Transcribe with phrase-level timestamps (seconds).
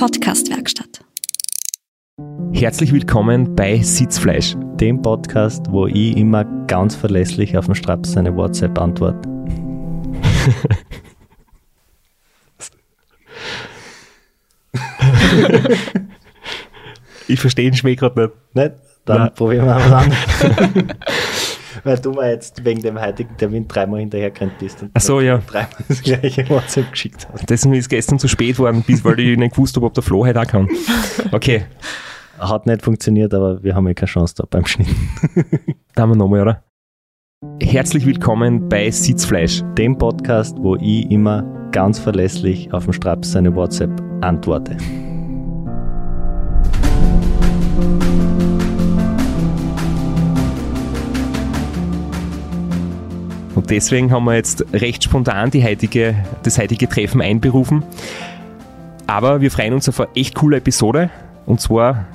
[0.00, 1.04] Podcastwerkstatt.
[2.54, 4.56] Herzlich willkommen bei Sitzfleisch.
[4.76, 9.28] Dem Podcast, wo ich immer ganz verlässlich auf den Straps seine WhatsApp antworte.
[17.28, 18.32] ich verstehe den Schmäh gerade nicht.
[18.54, 18.76] Nicht?
[19.04, 19.34] Dann Nein.
[19.34, 20.16] probieren wir was anderes.
[21.84, 25.38] Weil du mir jetzt wegen dem heutigen Termin dreimal hinterhergerannt bist und Ach so, ja.
[25.38, 27.48] dreimal das gleiche WhatsApp geschickt hast.
[27.48, 30.24] Deswegen ist gestern zu spät worden, bis, weil ich nicht gewusst habe, ob der Flo
[30.26, 30.68] heute auch kann.
[31.32, 31.64] Okay,
[32.38, 34.88] Hat nicht funktioniert, aber wir haben ja keine Chance da beim Schnitt.
[35.94, 36.64] da haben wir nochmal, oder?
[37.62, 39.62] Herzlich willkommen bei Sitzfleisch.
[39.78, 44.76] Dem Podcast, wo ich immer ganz verlässlich auf den Straps seine WhatsApp antworte.
[53.60, 57.82] Und deswegen haben wir jetzt recht spontan heutige, das heutige Treffen einberufen.
[59.06, 61.10] Aber wir freuen uns auf eine echt coole Episode.
[61.44, 62.06] Und zwar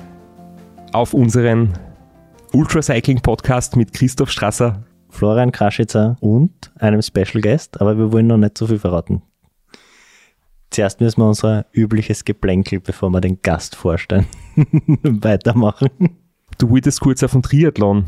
[0.92, 1.74] auf unseren
[2.52, 4.82] Ultracycling-Podcast mit Christoph Strasser.
[5.08, 9.22] Florian Kraschitzer und einem Special Guest, aber wir wollen noch nicht so viel verraten.
[10.70, 14.26] Zuerst müssen wir unser übliches Geplänkel, bevor wir den Gast vorstellen,
[15.04, 15.90] weitermachen.
[16.58, 18.06] Du wolltest kurz auf den Triathlon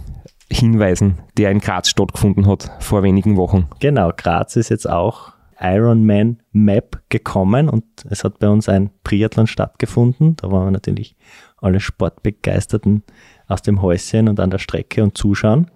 [0.50, 3.68] hinweisen, der in Graz stattgefunden hat vor wenigen Wochen.
[3.80, 9.46] Genau, Graz ist jetzt auch Ironman Map gekommen und es hat bei uns ein Triathlon
[9.46, 10.36] stattgefunden.
[10.36, 11.16] Da waren wir natürlich
[11.56, 13.02] alle Sportbegeisterten
[13.48, 15.70] aus dem Häuschen und an der Strecke und zuschauen.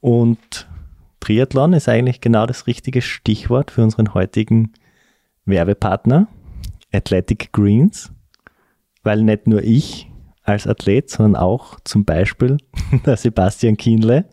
[0.00, 0.68] Und
[1.20, 4.72] Triathlon ist eigentlich genau das richtige Stichwort für unseren heutigen
[5.44, 6.28] Werbepartner,
[6.92, 8.12] Athletic Greens,
[9.02, 10.09] weil nicht nur ich
[10.42, 12.58] als Athlet, sondern auch zum Beispiel
[13.06, 14.26] der Sebastian Kienle,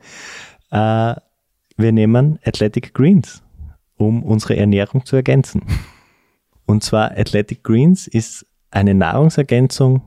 [0.72, 1.16] äh,
[1.80, 3.44] wir nehmen Athletic Greens,
[3.97, 5.61] um unsere Ernährung zu ergänzen.
[6.66, 10.02] Und zwar Athletic Greens ist eine Nahrungsergänzung,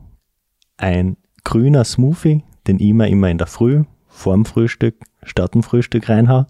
[0.76, 6.08] ein grüner Smoothie, den ich mir immer in der Früh vorm Frühstück statt dem Frühstück
[6.08, 6.46] reinhau.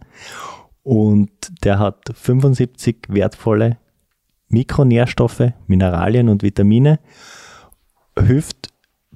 [0.83, 1.31] Und
[1.65, 3.79] der hat 75 wertvolle
[4.49, 6.99] Mikronährstoffe, Mineralien und Vitamine.
[8.19, 8.71] Hilft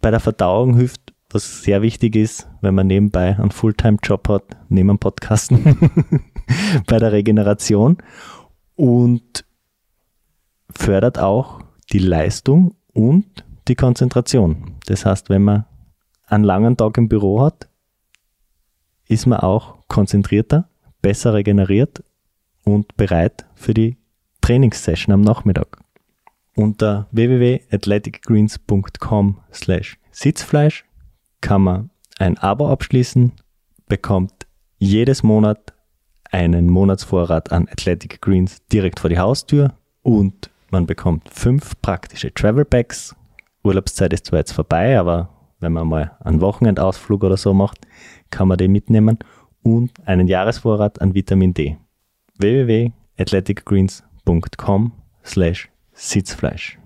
[0.04, 4.88] bei der Verdauung, hilft, was sehr wichtig ist, wenn man nebenbei einen Fulltime-Job hat, neben
[4.88, 5.90] dem Podcasten,
[6.86, 7.96] bei der Regeneration
[8.76, 9.46] und
[10.68, 14.74] fördert auch die Leistung und die Konzentration.
[14.84, 15.64] Das heißt, wenn man
[16.26, 17.70] einen langen Tag im Büro hat,
[19.08, 20.68] ist man auch konzentrierter,
[21.00, 22.04] besser regeneriert
[22.62, 23.96] und bereit für die
[24.42, 25.83] Trainingssession am Nachmittag.
[26.56, 30.84] Unter www.athleticgreens.com slash Sitzfleisch
[31.40, 33.32] kann man ein Abo abschließen,
[33.88, 34.46] bekommt
[34.78, 35.74] jedes Monat
[36.30, 42.64] einen Monatsvorrat an Athletic Greens direkt vor die Haustür und man bekommt fünf praktische Travel
[42.64, 43.16] Packs.
[43.62, 47.86] Urlaubszeit ist zwar jetzt vorbei, aber wenn man mal einen Wochenendausflug oder so macht,
[48.30, 49.18] kann man den mitnehmen
[49.62, 51.78] und einen Jahresvorrat an Vitamin D.
[52.38, 54.92] www.athleticgreens.com
[55.24, 56.78] slash Sitzfleisch.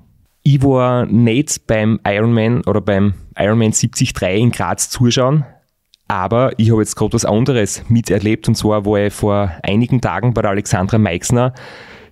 [0.43, 5.45] Ich war nicht beim Ironman oder beim Ironman 73 in Graz zuschauen,
[6.07, 10.33] aber ich habe jetzt gerade was anderes miterlebt und zwar war ich vor einigen Tagen
[10.33, 11.53] bei der Alexandra Meixner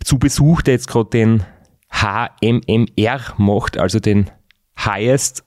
[0.05, 1.45] zu Besuch, der jetzt gerade den
[1.91, 4.31] HMMR macht, also den
[4.79, 5.46] Highest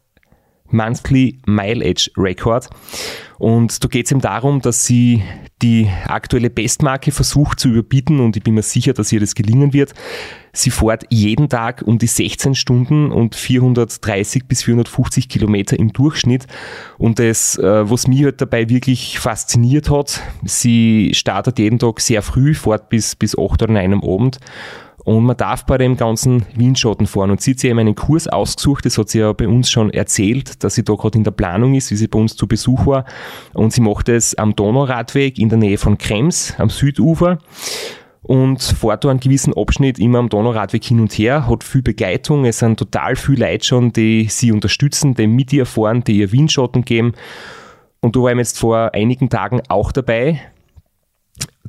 [0.72, 2.69] Monthly Mileage Record.
[3.38, 5.24] Und da geht es ihm darum, dass sie
[5.62, 9.74] die aktuelle Bestmarke versucht zu überbieten und ich bin mir sicher, dass ihr das gelingen
[9.74, 9.94] wird.
[10.52, 16.47] Sie fährt jeden Tag um die 16 Stunden und 430 bis 450 Kilometer im Durchschnitt.
[16.97, 22.22] Und das, äh, was mich halt dabei wirklich fasziniert hat, sie startet jeden Tag sehr
[22.22, 24.40] früh, fährt bis, bis 8 oder 9 am Abend.
[25.09, 27.31] Und man darf bei dem ganzen Windschatten fahren.
[27.31, 29.90] Und sie hat sich eben einen Kurs ausgesucht, das hat sie ja bei uns schon
[29.90, 32.86] erzählt, dass sie da gerade in der Planung ist, wie sie bei uns zu Besuch
[32.86, 33.06] war.
[33.56, 37.40] Und sie macht es am Donauradweg in der Nähe von Krems, am Südufer.
[38.22, 42.46] Und fährt da einen gewissen Abschnitt immer am Donauradweg hin und her, hat viel Begleitung.
[42.46, 46.32] Es sind total viele Leute schon, die sie unterstützen, die mit ihr fahren, die ihr
[46.32, 47.14] Windschatten geben.
[48.00, 50.40] Und da war ich jetzt vor einigen Tagen auch dabei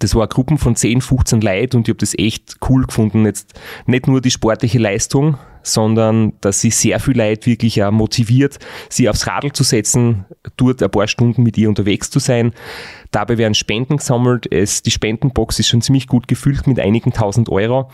[0.00, 3.24] das war eine Gruppe von 10, 15 Leuten und ich habe das echt cool gefunden.
[3.24, 3.54] Jetzt
[3.86, 8.58] nicht nur die sportliche Leistung, sondern dass sie sehr viel Leute wirklich auch motiviert,
[8.88, 10.24] sie aufs Radl zu setzen,
[10.56, 12.52] dort ein paar Stunden mit ihr unterwegs zu sein.
[13.10, 14.50] Dabei werden Spenden gesammelt.
[14.50, 17.90] Es, die Spendenbox ist schon ziemlich gut gefüllt mit einigen tausend Euro.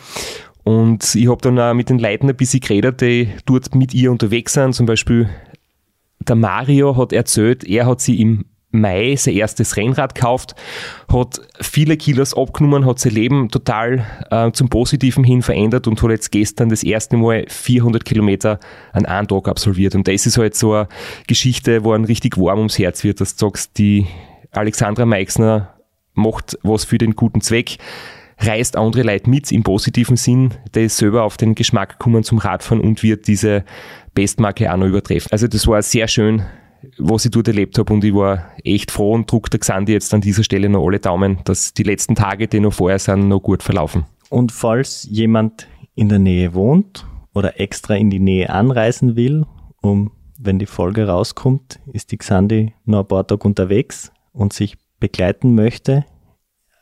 [0.62, 4.12] Und ich habe dann auch mit den Leuten ein bisschen geredet, die dort mit ihr
[4.12, 4.74] unterwegs sind.
[4.74, 5.28] Zum Beispiel
[6.20, 10.54] der Mario hat erzählt, er hat sie im Mai sein erstes Rennrad gekauft,
[11.12, 16.10] hat viele Kilos abgenommen, hat sein Leben total äh, zum Positiven hin verändert und hat
[16.10, 18.58] jetzt gestern das erste Mal 400 Kilometer
[18.92, 19.94] an einem Tag absolviert.
[19.94, 20.88] Und das ist halt so eine
[21.26, 24.06] Geschichte, wo ein richtig warm ums Herz wird, dass du sagst, die
[24.50, 25.74] Alexandra Meixner
[26.14, 27.76] macht was für den guten Zweck,
[28.38, 32.38] reißt andere Leute mit im positiven Sinn, der ist selber auf den Geschmack gekommen zum
[32.38, 33.64] Radfahren und wird diese
[34.14, 35.28] Bestmarke auch noch übertreffen.
[35.30, 36.42] Also das war sehr schön,
[36.98, 40.12] was ich dort erlebt habe und ich war echt froh und druck der Xandi jetzt
[40.14, 43.40] an dieser Stelle noch alle Daumen, dass die letzten Tage, die noch vorher sind, noch
[43.40, 44.04] gut verlaufen.
[44.28, 49.44] Und falls jemand in der Nähe wohnt oder extra in die Nähe anreisen will,
[49.80, 54.76] um, wenn die Folge rauskommt, ist die Xandi noch ein paar Tage unterwegs und sich
[55.00, 56.04] begleiten möchte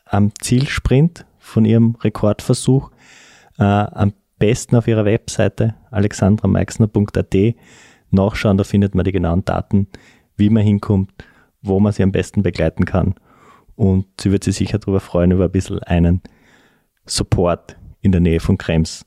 [0.07, 2.91] am Zielsprint von ihrem Rekordversuch,
[3.59, 7.35] äh, am besten auf ihrer Webseite alexandrameixner.at
[8.15, 9.89] nachschauen, da findet man die genauen Daten,
[10.37, 11.11] wie man hinkommt,
[11.63, 13.15] wo man sie am besten begleiten kann.
[13.77, 16.23] Und sie wird sich sicher darüber freuen, über ein bisschen einen
[17.07, 19.05] Support in der Nähe von Krems.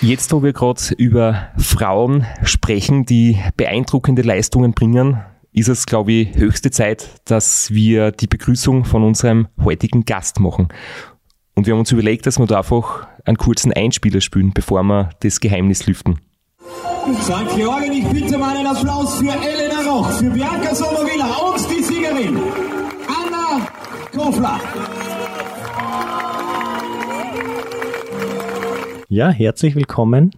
[0.00, 5.22] Jetzt, wo wir gerade über Frauen sprechen, die beeindruckende Leistungen bringen,
[5.52, 10.68] ist es, glaube ich, höchste Zeit, dass wir die Begrüßung von unserem heutigen Gast machen.
[11.54, 15.10] Und wir haben uns überlegt, dass wir da einfach einen kurzen Einspieler spielen, bevor wir
[15.20, 16.20] das Geheimnis lüften.
[16.66, 17.56] St.
[17.56, 22.40] Georgen, ich bitte mal einen Applaus für Elena Roch, für Bianca Sommervilla und die Siegerin
[23.06, 23.66] Anna
[24.12, 24.58] Kofler.
[29.08, 30.32] Ja, herzlich willkommen,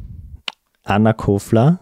[0.84, 1.80] Anna Kofler,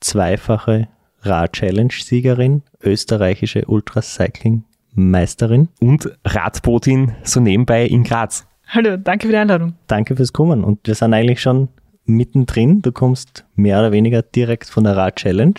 [0.00, 0.88] zweifache
[1.20, 5.68] Rad-Challenge-Siegerin, österreichische Ultracycling-Meisterin.
[5.80, 8.46] Und Radbotin so nebenbei in Graz.
[8.66, 9.74] Hallo, danke für die Einladung.
[9.86, 10.64] Danke fürs Kommen.
[10.64, 11.68] Und wir sind eigentlich schon
[12.04, 12.82] mittendrin.
[12.82, 15.54] Du kommst mehr oder weniger direkt von der Rad-Challenge,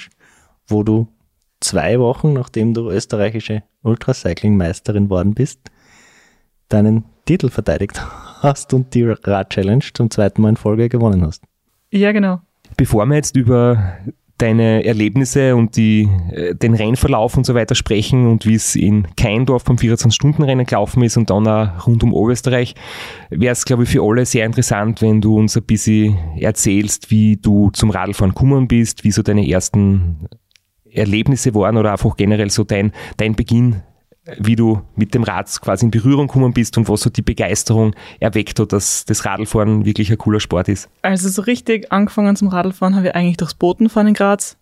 [0.68, 1.08] wo du
[1.60, 5.60] zwei Wochen, nachdem du österreichische Ultracycling-Meisterin worden bist,
[6.70, 8.02] deinen Titel verteidigt
[8.42, 11.44] hast und die Rad-Challenge zum zweiten Mal in Folge gewonnen hast.
[11.92, 12.42] Ja, genau.
[12.76, 13.98] Bevor wir jetzt über
[14.38, 19.08] deine Erlebnisse und die, äh, den Rennverlauf und so weiter sprechen und wie es in
[19.16, 22.76] Keindorf beim 24-Stunden-Rennen gelaufen ist und dann auch rund um Oberösterreich,
[23.30, 27.38] wäre es, glaube ich, für alle sehr interessant, wenn du uns ein bisschen erzählst, wie
[27.38, 30.28] du zum Radlfahren gekommen bist, wie so deine ersten
[30.90, 33.82] Erlebnisse waren oder einfach generell so dein, dein Beginn
[34.38, 37.94] wie du mit dem Rad quasi in Berührung gekommen bist und was so die Begeisterung
[38.20, 40.90] erweckt hat, dass das Radlfahren wirklich ein cooler Sport ist.
[41.02, 44.58] Also so richtig angefangen zum Radlfahren habe ich eigentlich durchs Botenfahren in Graz.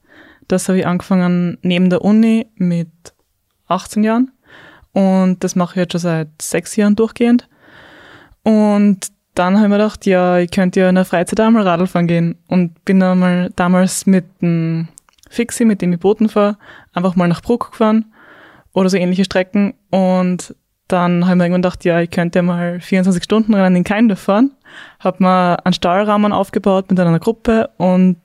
[0.48, 2.90] Das habe ich angefangen neben der Uni mit
[3.68, 4.32] 18 Jahren
[4.94, 7.48] und das mache ich jetzt schon seit sechs Jahren durchgehend.
[8.44, 12.08] Und dann habe ich mir gedacht, ja, ich könnte ja in der Freizeit einmal Radlfahren
[12.08, 14.88] gehen und bin dann mal damals mit dem
[15.30, 16.58] Fixi, mit dem ich Boten fahre,
[16.94, 18.11] einfach mal nach Bruck gefahren
[18.74, 19.74] oder so ähnliche Strecken.
[19.90, 20.56] Und
[20.88, 24.20] dann habe ich mir irgendwann gedacht, ja, ich könnte mal 24 Stunden Rennen in Keindorf
[24.20, 24.52] fahren.
[25.00, 28.18] Habe mir einen Stahlrahmen aufgebaut mit einer Gruppe und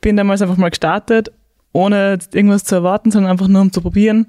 [0.00, 1.30] bin damals einfach mal gestartet,
[1.72, 4.26] ohne irgendwas zu erwarten, sondern einfach nur um zu probieren,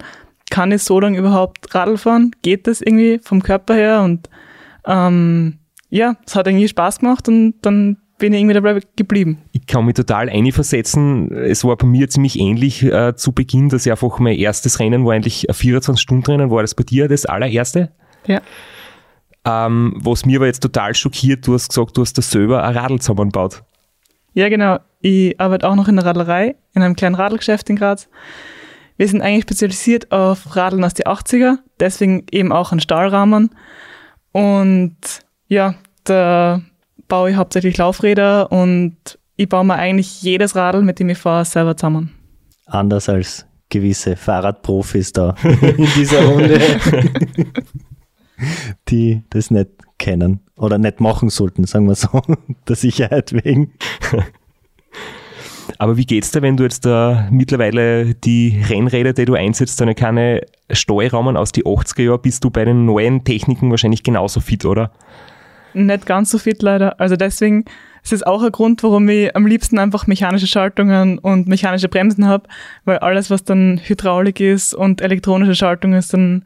[0.49, 2.31] kann ich so lange überhaupt Radl fahren?
[2.41, 4.01] Geht das irgendwie vom Körper her?
[4.01, 4.29] Und
[4.85, 5.59] ähm,
[5.89, 9.39] ja, es hat irgendwie Spaß gemacht und dann bin ich irgendwie dabei geblieben.
[9.51, 11.31] Ich kann mich total einversetzen.
[11.31, 15.03] Es war bei mir ziemlich ähnlich äh, zu Beginn, dass ich einfach mein erstes Rennen
[15.03, 16.51] war eigentlich ein 24-Stunden-Rennen.
[16.51, 17.91] War das bei dir das allererste?
[18.27, 18.41] Ja.
[19.43, 22.77] Ähm, was mir aber jetzt total schockiert, du hast gesagt, du hast da selber ein
[22.77, 23.63] Radl zusammengebaut.
[24.35, 24.77] Ja, genau.
[24.99, 28.07] Ich arbeite auch noch in der Radlerei, in einem kleinen Radlgeschäft in Graz.
[28.97, 33.49] Wir sind eigentlich spezialisiert auf Radeln aus den 80er, deswegen eben auch an Stahlrahmen.
[34.31, 34.95] Und
[35.47, 36.61] ja, da
[37.11, 38.95] baue ich hauptsächlich Laufräder und
[39.35, 42.11] ich baue mir eigentlich jedes Radl, mit dem ich fahre, selber zusammen.
[42.67, 46.61] Anders als gewisse Fahrradprofis da in dieser Runde,
[48.87, 52.21] die das nicht kennen oder nicht machen sollten, sagen wir so,
[52.69, 53.73] der Sicherheit wegen.
[55.79, 59.95] Aber wie geht's dir, wenn du jetzt da mittlerweile die Rennräder, die du einsetzt, deine
[59.95, 64.63] keine Steuerrahmen aus die 80er Jahren, bist du bei den neuen Techniken wahrscheinlich genauso fit,
[64.63, 64.91] oder?
[65.73, 66.99] Nicht ganz so fit leider.
[66.99, 67.65] Also deswegen
[68.03, 72.25] ist es auch ein Grund, warum ich am liebsten einfach mechanische Schaltungen und mechanische Bremsen
[72.27, 72.47] habe,
[72.85, 76.45] weil alles, was dann Hydraulik ist und elektronische Schaltung ist, dann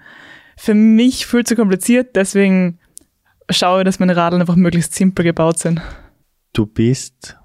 [0.58, 2.16] für mich viel zu kompliziert.
[2.16, 2.80] Deswegen
[3.50, 5.82] schaue ich, dass meine Radeln einfach möglichst simpel gebaut sind.
[6.54, 7.38] Du bist,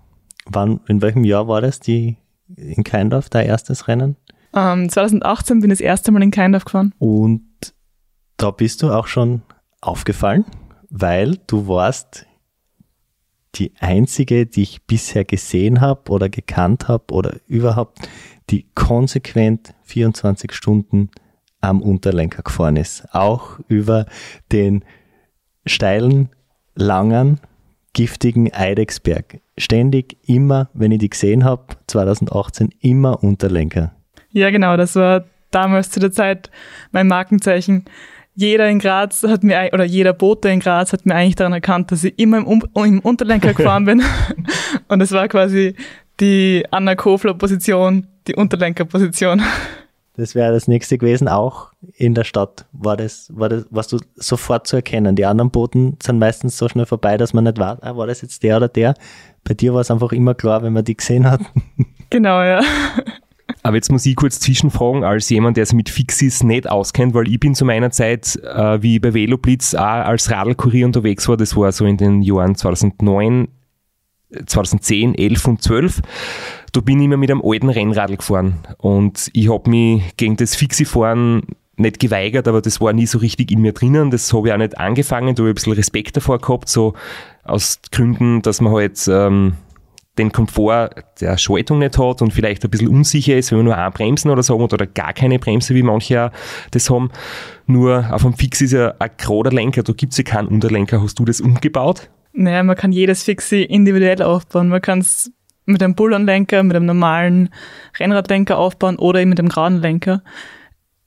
[0.46, 2.16] wann, in welchem Jahr war das, die
[2.56, 4.16] in Keindorf, dein erstes Rennen?
[4.52, 6.92] Um, 2018 bin ich das erste Mal in Keindorf gefahren.
[6.99, 7.42] Und
[8.37, 9.42] da bist du auch schon
[9.80, 10.44] aufgefallen?
[10.90, 12.26] Weil du warst
[13.56, 18.09] die einzige, die ich bisher gesehen habe oder gekannt habe oder überhaupt,
[18.50, 21.11] die konsequent 24 Stunden
[21.61, 23.12] am Unterlenker gefahren ist.
[23.12, 24.06] Auch über
[24.52, 24.85] den
[25.66, 26.30] steilen,
[26.75, 27.40] langen,
[27.92, 29.40] giftigen Eidexberg.
[29.59, 33.94] Ständig, immer, wenn ich die gesehen habe, 2018, immer Unterlenker.
[34.30, 36.50] Ja, genau, das war damals zu der Zeit
[36.92, 37.85] mein Markenzeichen.
[38.40, 41.92] Jeder in Graz hat mir, oder jeder Bote in Graz hat mir eigentlich daran erkannt,
[41.92, 44.02] dass ich immer im, um im Unterlenker gefahren bin.
[44.88, 45.75] Und es war quasi
[46.20, 49.42] die Anna Kofler-Position, die Unterlenker-Position.
[50.16, 52.64] Das wäre das nächste gewesen, auch in der Stadt.
[52.73, 55.16] War das, war das, warst du sofort zu erkennen?
[55.16, 58.23] Die anderen Booten sind meistens so schnell vorbei, dass man nicht weiß, ah, war das
[58.23, 58.94] jetzt der oder der?
[59.44, 61.42] Bei dir war es einfach immer klar, wenn man die gesehen hat.
[62.09, 62.62] Genau, ja.
[63.62, 67.28] Aber jetzt muss ich kurz zwischenfragen, als jemand, der sich mit Fixis nicht auskennt, weil
[67.28, 71.57] ich bin zu meiner Zeit, äh, wie bei Veloblitz auch als Radlkurier unterwegs war, das
[71.57, 73.49] war so in den Jahren 2009,
[74.47, 76.02] 2010, 11 und 12
[76.73, 78.61] da bin ich immer mit einem alten Rennradl gefahren.
[78.78, 81.42] Und ich habe mich gegen das Fixie-Fahren
[81.76, 84.11] nicht geweigert, aber das war nie so richtig in mir drinnen.
[84.11, 86.95] Das habe ich auch nicht angefangen, da habe ich ein bisschen Respekt davor gehabt, so
[87.42, 89.54] aus Gründen, dass man halt ähm,
[90.19, 90.90] den Komfort
[91.21, 94.31] der Schaltung nicht hat und vielleicht ein bisschen unsicher ist, wenn man nur ein Bremsen
[94.31, 96.31] oder so hat oder gar keine Bremse, wie manche
[96.73, 97.11] das haben.
[97.67, 101.02] Nur auf dem Fix ist ja ein gerader Lenker, da gibt es ja keinen Unterlenker.
[101.02, 102.11] Hast du das umgebaut?
[102.33, 104.69] Naja, man kann jedes Fixie individuell aufbauen.
[104.69, 105.33] Man kann es
[105.67, 107.50] mit einem Bullenlenker, mit einem normalen
[107.99, 110.23] Rennradlenker aufbauen oder eben mit dem geraden Lenker.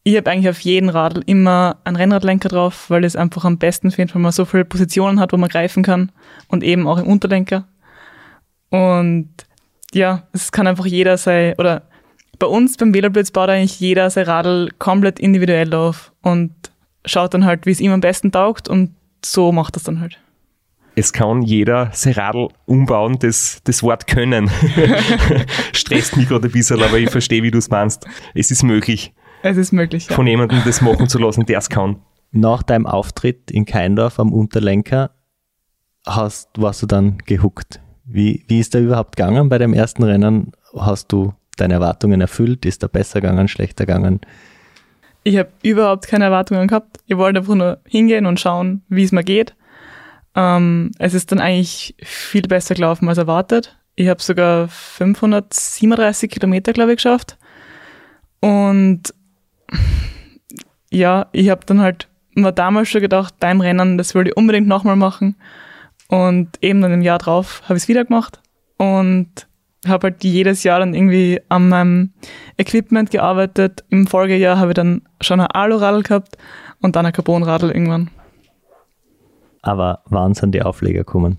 [0.05, 3.91] Ich habe eigentlich auf jeden Radl immer einen Rennradlenker drauf, weil es einfach am besten
[3.91, 6.11] finde, wenn man so viele Positionen hat, wo man greifen kann
[6.49, 7.67] und eben auch im Unterlenker.
[8.73, 9.29] Und
[9.93, 11.83] ja, es kann einfach jeder sein, oder
[12.39, 16.51] bei uns beim Wählerblitz baut eigentlich jeder sein Radl komplett individuell auf und
[17.05, 20.17] schaut dann halt, wie es ihm am besten taugt und so macht das dann halt
[20.95, 24.51] es kann jeder sein Radl umbauen, das, das Wort können.
[25.73, 28.05] Stresst mich gerade ein bisschen, aber ich verstehe, wie du es meinst.
[28.35, 29.11] Es ist möglich.
[29.41, 30.15] Es ist möglich, ja.
[30.15, 32.01] Von jemandem das machen zu lassen, der es kann.
[32.31, 35.11] Nach deinem Auftritt in Keindorf am Unterlenker
[36.05, 37.79] hast, warst du dann gehuckt.
[38.05, 40.51] Wie, wie ist da überhaupt gegangen bei dem ersten Rennen?
[40.75, 42.65] Hast du deine Erwartungen erfüllt?
[42.65, 44.21] Ist da besser gegangen, schlechter gegangen?
[45.23, 46.99] Ich habe überhaupt keine Erwartungen gehabt.
[47.07, 49.55] Ich wollte einfach nur hingehen und schauen, wie es mir geht.
[50.35, 53.77] Ähm, es ist dann eigentlich viel besser gelaufen als erwartet.
[53.95, 57.37] Ich habe sogar 537 Kilometer, glaube ich, geschafft.
[58.41, 59.13] Und
[60.89, 64.67] ja, ich habe dann halt mir damals schon gedacht, beim Rennen, das wollte ich unbedingt
[64.67, 65.35] nochmal machen.
[66.09, 68.39] Und eben dann im Jahr drauf habe ich es wieder gemacht
[68.77, 69.47] und
[69.87, 72.13] habe halt jedes Jahr dann irgendwie an meinem
[72.57, 73.83] Equipment gearbeitet.
[73.89, 76.37] Im Folgejahr habe ich dann schon ein Aluradl gehabt
[76.81, 78.09] und dann ein Carbonradl irgendwann.
[79.61, 81.37] Aber wann sind die Aufleger gekommen?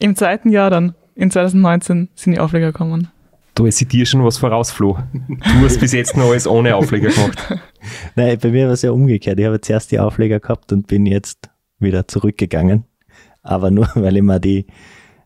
[0.00, 3.10] Im zweiten Jahr dann, in 2019, sind die Aufleger gekommen.
[3.54, 4.98] Da ist dir schon was voraus, Flo.
[5.12, 7.60] Du hast bis jetzt noch alles ohne Aufleger gemacht.
[8.14, 9.40] Nein, bei mir war es ja umgekehrt.
[9.40, 12.84] Ich habe zuerst die Aufleger gehabt und bin jetzt wieder zurückgegangen.
[13.42, 14.66] Aber nur, weil ich mir die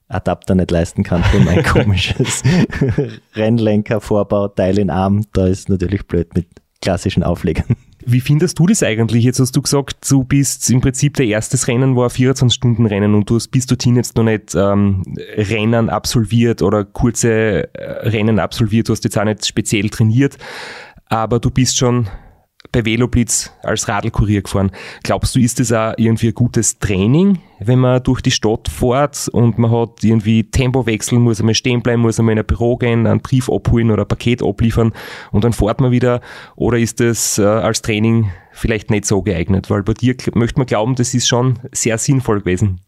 [0.08, 2.42] Adapter nicht leisten kann für mein komisches
[3.34, 5.24] Rennlenker-Vorbau-Teil in Arm.
[5.32, 6.46] Da ist natürlich blöd mit
[6.80, 7.76] klassischen Auflegern.
[8.04, 9.24] Wie findest du das eigentlich?
[9.24, 13.36] Jetzt hast du gesagt, du bist im Prinzip der erste Rennen war 24-Stunden-Rennen und du
[13.36, 15.04] hast bis dorthin jetzt noch nicht ähm,
[15.36, 18.88] Rennen absolviert oder kurze äh, Rennen absolviert.
[18.88, 20.36] Du hast jetzt auch nicht speziell trainiert,
[21.06, 22.08] aber du bist schon
[22.72, 24.72] bei Veloblitz als Radlkurier gefahren.
[25.02, 29.28] Glaubst du, ist das auch irgendwie ein gutes Training, wenn man durch die Stadt fährt
[29.28, 33.06] und man hat irgendwie Tempowechsel, muss einmal stehen bleiben, muss einmal in ein Büro gehen,
[33.06, 34.92] einen Brief abholen oder ein Paket abliefern
[35.30, 36.22] und dann fährt man wieder?
[36.56, 39.68] Oder ist das äh, als Training vielleicht nicht so geeignet?
[39.68, 42.80] Weil bei dir möchte man glauben, das ist schon sehr sinnvoll gewesen.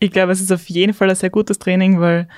[0.00, 2.28] Ich glaube, es ist auf jeden Fall ein sehr gutes Training, weil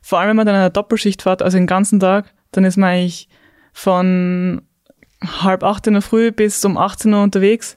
[0.00, 2.90] vor allem, wenn man dann eine Doppelschicht fährt, also den ganzen Tag, dann ist man
[2.90, 3.28] eigentlich
[3.72, 4.62] von
[5.22, 7.76] halb acht in der Früh bis um 18 Uhr unterwegs.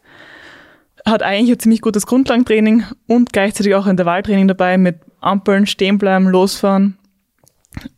[1.06, 6.28] Hat eigentlich ein ziemlich gutes Grundlagentraining und gleichzeitig auch Intervalltraining dabei mit Ampeln, stehen bleiben,
[6.28, 6.98] losfahren.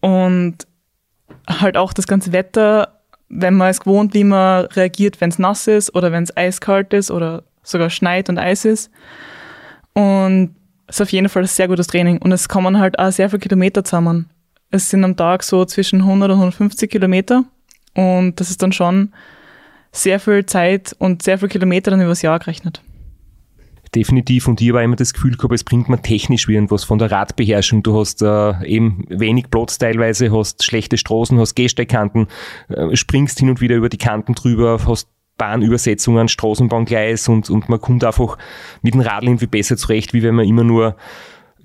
[0.01, 0.67] Und
[1.47, 2.99] halt auch das ganze Wetter,
[3.29, 6.93] wenn man es gewohnt, wie man reagiert, wenn es nass ist oder wenn es eiskalt
[6.93, 8.91] ist oder sogar schneit und Eis ist.
[9.93, 10.55] Und
[10.87, 12.17] es ist auf jeden Fall ein sehr gutes Training.
[12.19, 14.29] Und es kommen halt auch sehr viele Kilometer zusammen.
[14.69, 17.43] Es sind am Tag so zwischen 100 und 150 Kilometer.
[17.93, 19.13] Und das ist dann schon
[19.97, 22.81] sehr viel Zeit und sehr viele Kilometer dann übers Jahr gerechnet.
[23.95, 24.47] Definitiv.
[24.47, 27.83] Und ich habe immer das Gefühl gehabt, es bringt mir technisch irgendwas von der Radbeherrschung.
[27.83, 32.27] Du hast äh, eben wenig Platz teilweise, hast schlechte Straßen, hast Gehsteigkanten,
[32.69, 37.79] äh, springst hin und wieder über die Kanten drüber, hast Bahnübersetzungen, Straßenbahngleis und, und man
[37.79, 38.37] kommt einfach
[38.81, 40.95] mit dem Radl irgendwie besser zurecht, wie wenn man immer nur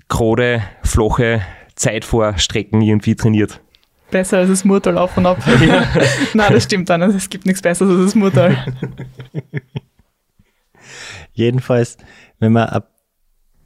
[0.07, 1.41] gerade, flache
[1.75, 3.61] Zeitvorstrecken irgendwie trainiert.
[4.13, 5.39] Besser als das Murtal auf und ab.
[6.35, 7.01] Nein, das stimmt dann.
[7.01, 8.55] Es gibt nichts Besseres als das Murtal.
[11.33, 11.97] Jedenfalls,
[12.37, 12.83] wenn man ein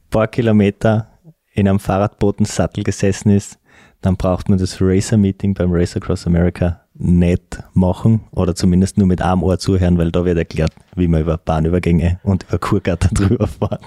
[0.10, 1.10] paar Kilometer
[1.52, 3.60] in einem Fahrradbotensattel gesessen ist,
[4.00, 9.22] dann braucht man das Racer-Meeting beim Race Across America nicht machen oder zumindest nur mit
[9.22, 13.48] einem Ohr zuhören, weil da wird erklärt, wie man über Bahnübergänge und über Kurgatter drüber
[13.48, 13.86] fahren.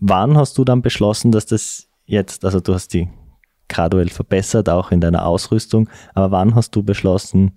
[0.00, 3.08] Wann hast du dann beschlossen, dass das jetzt, also du hast die
[3.72, 7.52] graduell verbessert, auch in deiner Ausrüstung, aber wann hast du beschlossen,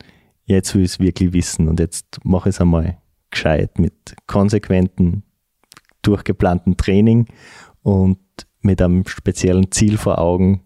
[0.45, 2.98] jetzt will ich es wirklich wissen und jetzt mache ich es einmal
[3.31, 5.24] gescheit mit konsequenten,
[6.01, 7.27] durchgeplanten Training
[7.84, 8.19] und
[8.62, 10.63] mit einem speziellen Ziel vor Augen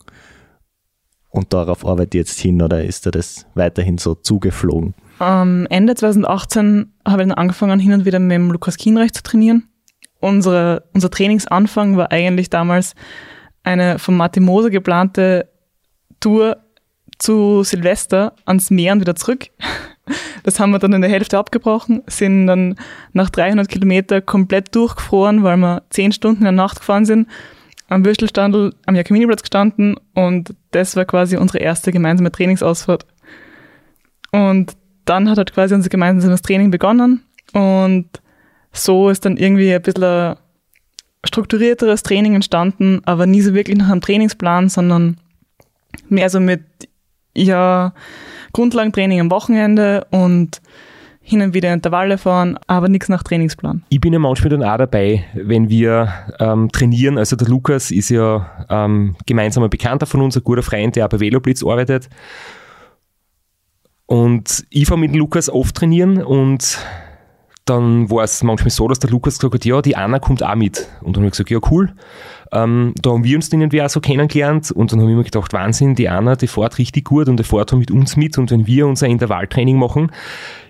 [1.30, 4.96] und darauf arbeite ich jetzt hin oder ist dir das weiterhin so zugeflogen?
[5.20, 9.22] Um, Ende 2018 habe ich dann angefangen, hin und wieder mit dem Lukas Kienreich zu
[9.22, 9.68] trainieren.
[10.20, 12.94] Unsere, unser Trainingsanfang war eigentlich damals
[13.64, 15.50] eine von Martin Moser geplante
[16.20, 16.58] Tour
[17.18, 19.48] zu Silvester ans Meer und wieder zurück.
[20.42, 22.76] Das haben wir dann in der Hälfte abgebrochen, sind dann
[23.14, 27.28] nach 300 Kilometer komplett durchgefroren, weil wir 10 Stunden in der Nacht gefahren sind
[27.90, 33.06] am Würstelstandl am Jakominiplatz gestanden und das war quasi unsere erste gemeinsame Trainingsausfahrt.
[34.32, 37.24] Und dann hat halt quasi unser gemeinsames Training begonnen
[37.54, 38.08] und
[38.72, 40.36] so ist dann irgendwie ein bisschen
[41.26, 45.18] strukturierteres Training entstanden, aber nie so wirklich nach einem Trainingsplan, sondern
[46.08, 46.64] mehr so mit,
[47.36, 47.94] ja,
[48.54, 50.62] Grundlagentraining am Wochenende und
[51.22, 53.84] hin und wieder Intervalle fahren, aber nichts nach Trainingsplan.
[53.90, 57.20] Ich bin ja manchmal dann auch dabei, wenn wir ähm, trainieren.
[57.20, 61.10] Also der Lukas ist ja ähm, gemeinsamer Bekannter von uns, ein guter Freund, der auch
[61.10, 62.10] bei Veloblitz arbeitet.
[64.08, 66.80] Und ich fahre mit Lukas oft trainieren und
[67.70, 70.56] dann war es manchmal so, dass der Lukas gesagt hat, ja, die Anna kommt auch
[70.56, 70.88] mit.
[71.02, 71.94] Und dann habe ich gesagt, ja, cool.
[72.52, 75.24] Ähm, da haben wir uns dann irgendwie auch so kennengelernt und dann habe ich mir
[75.24, 78.50] gedacht, Wahnsinn, die Anna, die fährt richtig gut und die fährt mit uns mit und
[78.50, 80.12] wenn wir unser Intervalltraining machen,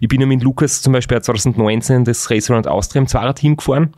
[0.02, 3.94] ich bin ja mit Lukas zum Beispiel 2019 das Race Around Austria im Zweierteam gefahren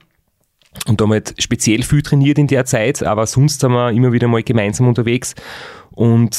[0.87, 3.89] und da haben wir halt speziell viel trainiert in der Zeit, aber sonst sind wir
[3.89, 5.33] immer wieder mal gemeinsam unterwegs
[5.89, 6.37] und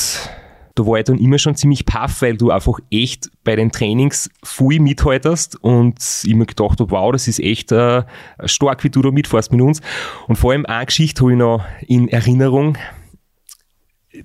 [0.75, 4.31] da war ich dann immer schon ziemlich paff, weil du einfach echt bei den Trainings
[4.43, 8.05] viel mithaltest und ich mir gedacht habe, wow, das ist echt äh,
[8.45, 9.81] stark, wie du da mitfährst mit uns.
[10.29, 12.79] Und vor allem eine Geschichte habe ich noch in Erinnerung.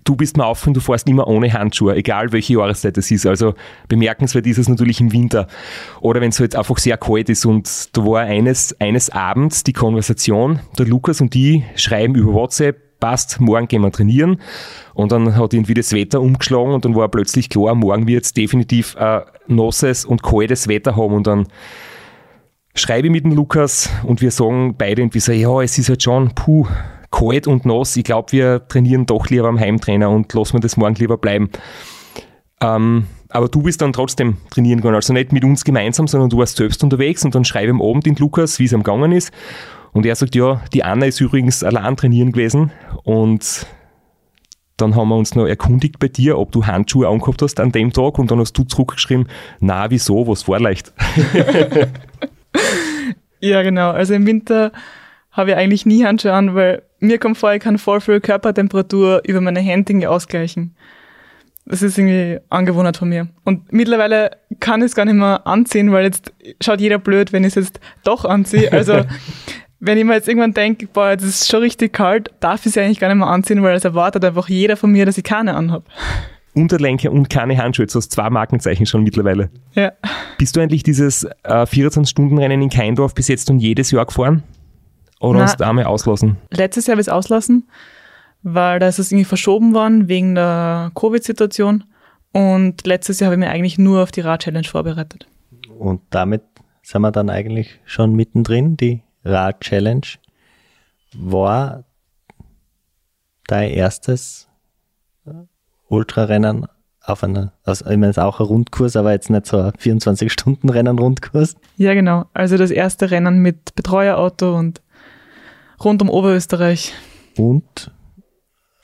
[0.03, 3.25] Du bist mir und du fährst immer ohne Handschuhe, egal welche Jahreszeit es ist.
[3.25, 3.53] Also
[3.88, 5.47] bemerkenswert ist es natürlich im Winter.
[6.01, 7.45] Oder wenn es halt einfach sehr kalt ist.
[7.45, 12.87] Und da war eines, eines Abends die Konversation, der Lukas und die schreiben über WhatsApp,
[12.99, 14.41] passt, morgen gehen wir trainieren.
[14.93, 18.33] Und dann hat irgendwie das Wetter umgeschlagen und dann war plötzlich klar, morgen wird es
[18.33, 21.13] definitiv ein nasses und kaltes Wetter haben.
[21.13, 21.47] Und dann
[22.75, 26.03] schreibe ich mit dem Lukas und wir sagen beide irgendwie so, ja, es ist halt
[26.03, 26.67] schon, puh,
[27.12, 27.95] kalt und nass.
[27.95, 31.49] Ich glaube, wir trainieren doch lieber am Heimtrainer und lassen wir das morgen lieber bleiben.
[32.62, 34.95] Ähm, aber du bist dann trotzdem trainieren gegangen.
[34.95, 37.81] Also nicht mit uns gemeinsam, sondern du warst selbst unterwegs und dann schreibe ich am
[37.81, 39.31] Abend den Lukas, wie es am gegangen ist.
[39.97, 42.69] Und er sagt, ja, die Anna ist übrigens allein trainieren gewesen
[43.03, 43.65] und
[44.77, 47.91] dann haben wir uns noch erkundigt bei dir, ob du Handschuhe angehabt hast an dem
[47.91, 49.27] Tag und dann hast du zurückgeschrieben,
[49.60, 50.93] na, wieso, was war leicht?
[53.39, 53.89] ja, genau.
[53.89, 54.71] Also im Winter
[55.31, 59.23] habe ich eigentlich nie Handschuhe an, weil mir kommt vor, ich kann voll viel Körpertemperatur
[59.25, 60.75] über meine Hände ausgleichen.
[61.65, 63.29] Das ist irgendwie Angewohnheit von mir.
[63.45, 67.43] Und mittlerweile kann ich es gar nicht mehr anziehen, weil jetzt schaut jeder blöd, wenn
[67.43, 68.71] ich es jetzt doch anziehe.
[68.71, 69.01] Also
[69.79, 72.81] wenn ich mir jetzt irgendwann denke, boah, das ist schon richtig kalt, darf ich sie
[72.81, 75.55] eigentlich gar nicht mehr anziehen, weil es erwartet einfach jeder von mir, dass ich keine
[75.55, 75.85] anhabe.
[76.55, 79.51] Unterlenker und keine Handschuhe, du hast zwei Markenzeichen schon mittlerweile.
[79.73, 79.91] Ja.
[80.39, 84.43] Bist du eigentlich dieses äh, 24-Stunden-Rennen in Keindorf bis jetzt und jedes Jahr gefahren?
[85.19, 86.37] Oder Na, hast du einmal auslassen?
[86.49, 87.67] Letztes Jahr habe ich es auslassen,
[88.41, 91.83] weil da ist es irgendwie verschoben worden wegen der Covid-Situation.
[92.33, 95.27] Und letztes Jahr habe ich mir eigentlich nur auf die Rad-Challenge vorbereitet.
[95.77, 96.41] Und damit
[96.81, 100.07] sind wir dann eigentlich schon mittendrin, die Rad-Challenge
[101.15, 101.83] war
[103.47, 104.47] dein erstes
[105.87, 106.67] Ultrarennen
[107.01, 109.71] auf einer, also ich meine, es ist auch ein Rundkurs, aber jetzt nicht so ein
[109.71, 111.55] 24-Stunden-Rennen-Rundkurs.
[111.77, 112.25] Ja, genau.
[112.33, 114.81] Also das erste Rennen mit Betreuerauto und
[115.83, 116.93] rund um Oberösterreich.
[117.37, 117.91] Und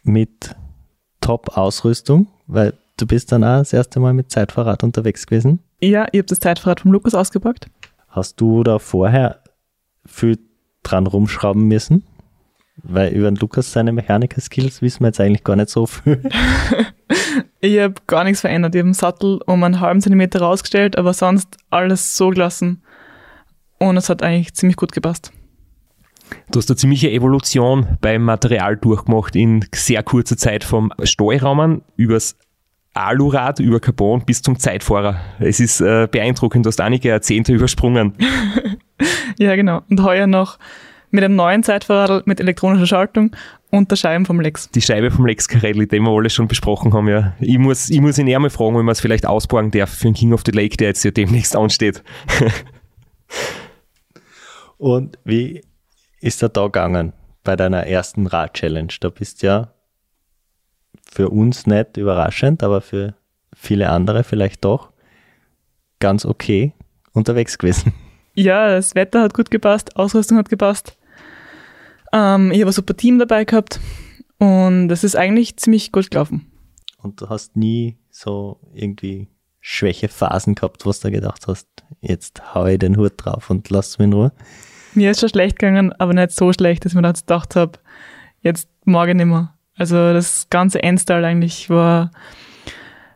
[0.03, 0.55] mit
[1.19, 5.59] Top-Ausrüstung, weil du bist dann auch das erste Mal mit Zeitfahrrad unterwegs gewesen.
[5.81, 7.67] Ja, ich habe das Zeitfahrrad vom Lukas ausgepackt.
[8.07, 9.42] Hast du da vorher
[10.05, 10.39] viel
[10.83, 12.03] dran rumschrauben müssen?
[12.77, 16.23] Weil über den Lukas seine Mechaniker-Skills wissen wir jetzt eigentlich gar nicht so viel.
[17.59, 18.73] ich habe gar nichts verändert.
[18.73, 22.81] Ich habe den Sattel um einen halben Zentimeter rausgestellt, aber sonst alles so gelassen.
[23.77, 25.31] Und es hat eigentlich ziemlich gut gepasst.
[26.51, 32.37] Du hast eine ziemliche Evolution beim Material durchgemacht in sehr kurzer Zeit vom Steuerrahmen übers
[32.93, 35.19] Alurad über Carbon bis zum Zeitfahrer.
[35.39, 38.13] Es ist äh, beeindruckend, du hast einige Jahrzehnte übersprungen.
[39.37, 39.81] ja, genau.
[39.89, 40.59] Und heuer noch
[41.09, 43.35] mit einem neuen Zeitfahrrad mit elektronischer Schaltung
[43.69, 44.69] und der Scheibe vom Lex.
[44.69, 47.33] Die Scheibe vom Lex Carelli, den wir alle schon besprochen haben, ja.
[47.39, 50.05] Ich muss, ich muss ihn eher mal fragen, ob man es vielleicht ausborgen darf für
[50.05, 52.03] den King of the Lake, der jetzt ja demnächst ansteht.
[54.77, 55.61] und wie
[56.21, 58.93] ist der da gegangen bei deiner ersten Rad-Challenge?
[58.99, 59.72] Da bist ja
[61.13, 63.15] für uns nicht überraschend, aber für
[63.55, 64.91] viele andere vielleicht doch
[65.99, 66.73] ganz okay
[67.13, 67.93] unterwegs gewesen.
[68.35, 70.97] Ja, das Wetter hat gut gepasst, Ausrüstung hat gepasst.
[72.11, 73.79] Ähm, ich habe ein super Team dabei gehabt
[74.39, 76.51] und es ist eigentlich ziemlich gut gelaufen.
[76.97, 79.27] Und du hast nie so irgendwie
[79.59, 81.67] Schwächephasen gehabt, was du gedacht hast,
[82.01, 84.31] jetzt haue ich den Hut drauf und lass mich in Ruhe?
[84.93, 87.79] Mir ist schon schlecht gegangen, aber nicht so schlecht, dass ich mir dann gedacht habe,
[88.41, 89.52] jetzt morgen nicht mehr.
[89.77, 92.11] Also das ganze Endstyle eigentlich war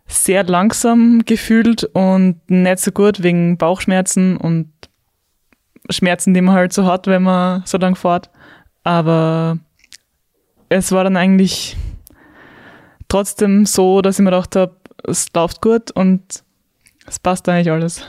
[0.08, 4.72] sehr langsam gefühlt und nicht so gut wegen Bauchschmerzen und
[5.89, 8.30] Schmerzen, die man halt so hat, wenn man so lang fährt.
[8.84, 9.60] Aber
[10.70, 11.78] es war dann eigentlich
[13.08, 16.43] trotzdem so, dass ich mir gedacht habe, es läuft gut und
[17.06, 18.06] es passt eigentlich alles.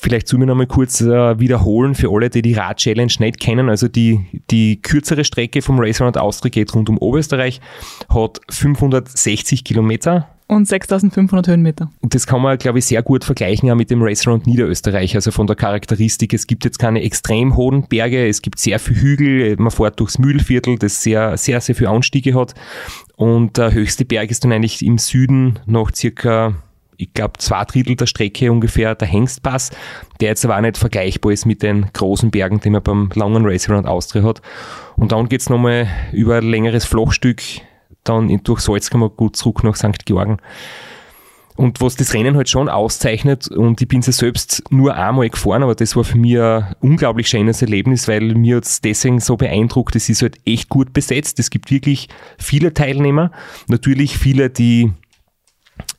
[0.00, 3.68] Vielleicht zu mir nochmal kurz äh, wiederholen für alle, die die Rad-Challenge nicht kennen.
[3.68, 7.60] Also die, die kürzere Strecke vom Race Around Austria geht rund um Oberösterreich,
[8.08, 10.28] hat 560 Kilometer.
[10.48, 11.90] Und 6500 Höhenmeter.
[12.00, 15.14] Und das kann man, glaube ich, sehr gut vergleichen auch mit dem Race Around Niederösterreich.
[15.14, 19.00] Also von der Charakteristik, es gibt jetzt keine extrem hohen Berge, es gibt sehr viele
[19.00, 22.54] Hügel, man fährt durchs Mühlviertel, das sehr, sehr, sehr viele Anstiege hat.
[23.16, 26.54] Und der höchste Berg ist dann eigentlich im Süden noch circa
[27.02, 29.70] ich glaube, zwei Drittel der Strecke ungefähr der Hengstpass,
[30.20, 33.44] der jetzt aber auch nicht vergleichbar ist mit den großen Bergen, die man beim langen
[33.44, 34.40] Race Around Austria hat.
[34.96, 37.42] Und dann geht's nochmal über ein längeres Flachstück,
[38.04, 40.06] dann durch Salzkammer gut zurück nach St.
[40.06, 40.38] Georgen.
[41.56, 45.28] Und was das Rennen halt schon auszeichnet, und ich bin es ja selbst nur einmal
[45.28, 49.36] gefahren, aber das war für mich ein unglaublich schönes Erlebnis, weil mir es deswegen so
[49.36, 51.38] beeindruckt, es ist halt echt gut besetzt.
[51.38, 53.32] Es gibt wirklich viele Teilnehmer.
[53.68, 54.92] Natürlich viele, die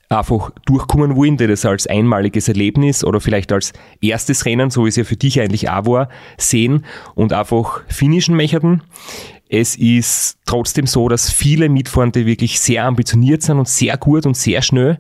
[0.10, 4.90] einfach durchkommen wollen, die das als einmaliges Erlebnis oder vielleicht als erstes Rennen, so wie
[4.90, 6.86] es ja für dich eigentlich auch war, sehen
[7.16, 8.82] und einfach finishen möchten.
[9.50, 14.36] Es ist trotzdem so, dass viele Mitfahrende wirklich sehr ambitioniert sind und sehr gut und
[14.36, 15.00] sehr schnell.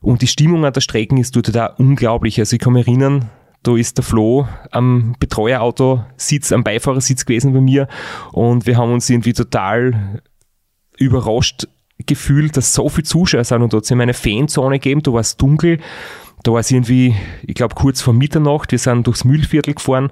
[0.00, 2.38] Und die Stimmung an der Strecke ist dort da unglaublich.
[2.38, 3.30] Also ich kann mich erinnern,
[3.62, 7.88] da ist der Flo am Betreuerauto Sitz, am Beifahrersitz gewesen bei mir
[8.32, 10.22] und wir haben uns irgendwie total
[10.96, 11.66] überrascht
[12.06, 15.20] Gefühl, dass so viele Zuschauer sind und dort hat es eine Fanzone gegeben, da war
[15.20, 15.78] es dunkel,
[16.44, 17.14] da war es irgendwie,
[17.46, 20.10] ich glaube kurz vor Mitternacht, wir sind durchs Mühlviertel gefahren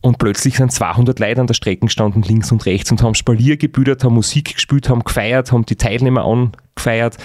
[0.00, 3.56] und plötzlich sind 200 Leute an der Strecke gestanden, links und rechts, und haben Spalier
[3.56, 7.16] gebildet, haben Musik gespielt, haben gefeiert, haben die Teilnehmer angefeiert.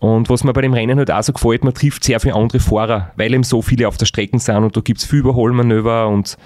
[0.00, 2.58] Und was mir bei dem Rennen halt auch so gefällt, man trifft sehr viele andere
[2.58, 6.08] Fahrer, weil eben so viele auf der Strecke sind und da gibt es viel Überholmanöver
[6.08, 6.36] und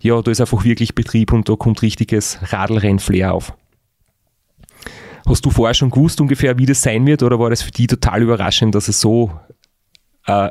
[0.00, 3.52] ja, da ist einfach wirklich Betrieb und da kommt richtiges Radlrennflair auf.
[5.30, 7.86] Hast du vorher schon gewusst ungefähr, wie das sein wird oder war das für dich
[7.86, 9.30] total überraschend, dass es so
[10.26, 10.50] äh,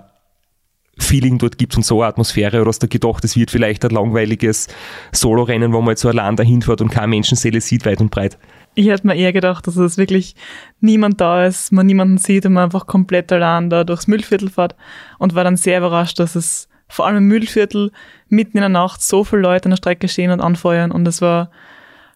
[0.98, 3.92] Feeling dort gibt und so eine Atmosphäre oder hast du gedacht, es wird vielleicht ein
[3.92, 4.70] langweiliges
[5.12, 8.38] Solo-Rennen, wo man jetzt so allein dahin fährt und keine Menschenseele sieht, weit und breit?
[8.74, 10.36] Ich hätte mir eher gedacht, dass es wirklich
[10.80, 14.78] niemand da ist, man niemanden sieht und man einfach komplett allein da durchs Müllviertel fährt
[15.18, 17.92] und war dann sehr überrascht, dass es vor allem im Müllviertel
[18.30, 21.22] mitten in der Nacht so viele Leute an der Strecke stehen und anfeuern und es
[21.22, 21.52] war,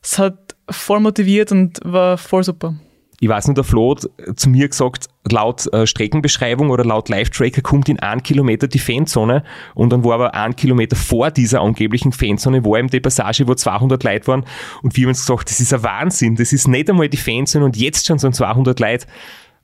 [0.02, 2.76] es hat voll motiviert und war voll super.
[3.20, 7.62] Ich weiß nur, der Flo hat zu mir gesagt, laut äh, Streckenbeschreibung oder laut Live-Tracker
[7.62, 9.44] kommt in einen Kilometer die Fanzone
[9.76, 13.54] und dann war aber ein Kilometer vor dieser angeblichen Fanzone, war eben die Passage, wo
[13.54, 14.46] 200 Leute waren
[14.82, 17.64] und wir haben uns gesagt, das ist ein Wahnsinn, das ist nicht einmal die Fanzone
[17.64, 19.08] und jetzt schon so 200 Leute.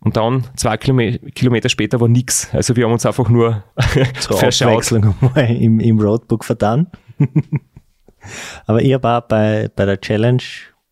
[0.02, 2.48] Und dann, zwei Kilometer später, war nichts.
[2.54, 3.66] Also wir haben uns einfach nur
[4.22, 4.90] Zur verschaut.
[5.36, 6.88] im, im Roadbook vertan.
[8.66, 10.42] Aber ich habe auch bei, bei der Challenge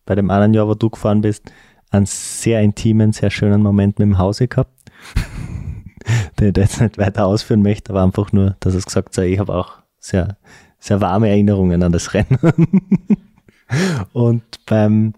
[0.08, 1.52] bei dem anderen Jahr, wo du gefahren bist,
[1.90, 4.72] einen sehr intimen, sehr schönen Moment mit dem Hause gehabt.
[6.40, 9.38] den ich jetzt nicht weiter ausführen möchte, aber einfach nur, dass es gesagt hat, ich
[9.38, 10.38] habe auch sehr,
[10.78, 12.38] sehr warme Erinnerungen an das Rennen.
[14.14, 15.12] Und beim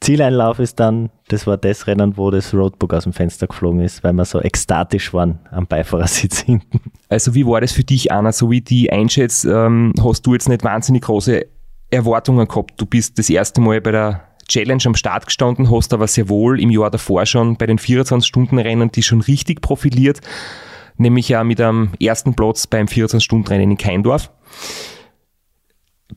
[0.00, 4.02] Zieleinlauf ist dann, das war das Rennen, wo das Roadbook aus dem Fenster geflogen ist,
[4.02, 6.80] weil wir so ekstatisch waren am Beifahrersitz hinten.
[7.10, 8.32] Also wie war das für dich, Anna?
[8.32, 11.46] So wie die einschätzt, ähm, hast du jetzt nicht wahnsinnig große
[11.92, 12.72] Erwartungen gehabt.
[12.80, 16.60] Du bist das erste Mal bei der Challenge am Start gestanden, hast aber sehr wohl
[16.60, 20.20] im Jahr davor schon bei den 24-Stunden-Rennen die schon richtig profiliert,
[20.96, 24.30] nämlich ja mit einem ersten Platz beim 24-Stunden-Rennen in Keindorf.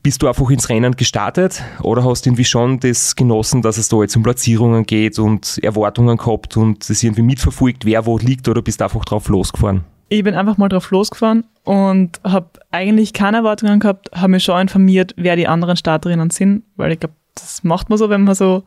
[0.02, 3.88] bist du einfach ins Rennen gestartet oder hast du irgendwie schon das genossen, dass es
[3.88, 8.48] da jetzt um Platzierungen geht und Erwartungen gehabt und das irgendwie mitverfolgt, wer wo liegt
[8.48, 9.84] oder bist du einfach drauf losgefahren?
[10.08, 14.60] Ich bin einfach mal drauf losgefahren und habe eigentlich keine Erwartungen gehabt, habe mich schon
[14.60, 18.34] informiert, wer die anderen Starterinnen sind, weil ich glaube, das macht man so, wenn man
[18.34, 18.62] so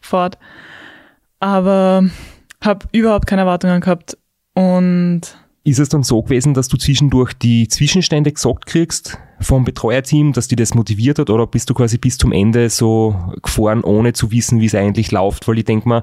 [0.00, 0.38] fährt.
[1.40, 2.04] Aber
[2.60, 4.16] habe überhaupt keine Erwartungen gehabt
[4.54, 5.22] und
[5.64, 10.48] ist es dann so gewesen, dass du zwischendurch die Zwischenstände gesagt kriegst vom Betreuerteam, dass
[10.48, 14.30] die das motiviert hat oder bist du quasi bis zum Ende so gefahren, ohne zu
[14.32, 15.46] wissen, wie es eigentlich läuft?
[15.46, 16.02] Weil ich denke mal,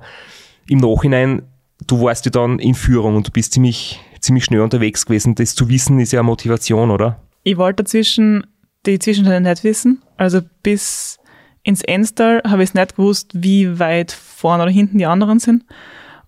[0.67, 1.41] im Nachhinein,
[1.87, 5.35] du warst ja dann in Führung und du bist ziemlich, ziemlich schnell unterwegs gewesen.
[5.35, 7.21] Das zu wissen ist ja Motivation, oder?
[7.43, 8.45] Ich wollte dazwischen
[8.85, 10.01] die Zwischenstände nicht wissen.
[10.17, 11.19] Also bis
[11.63, 15.65] ins Enstal habe ich es nicht gewusst, wie weit vorne oder hinten die anderen sind.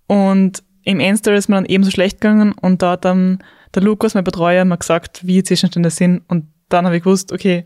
[0.08, 4.14] Und im Enstal ist mir dann ebenso schlecht gegangen und da hat dann der Lukas,
[4.14, 7.66] mein Betreuer, mal gesagt, wie die Zwischenstände sind und dann habe ich gewusst, okay,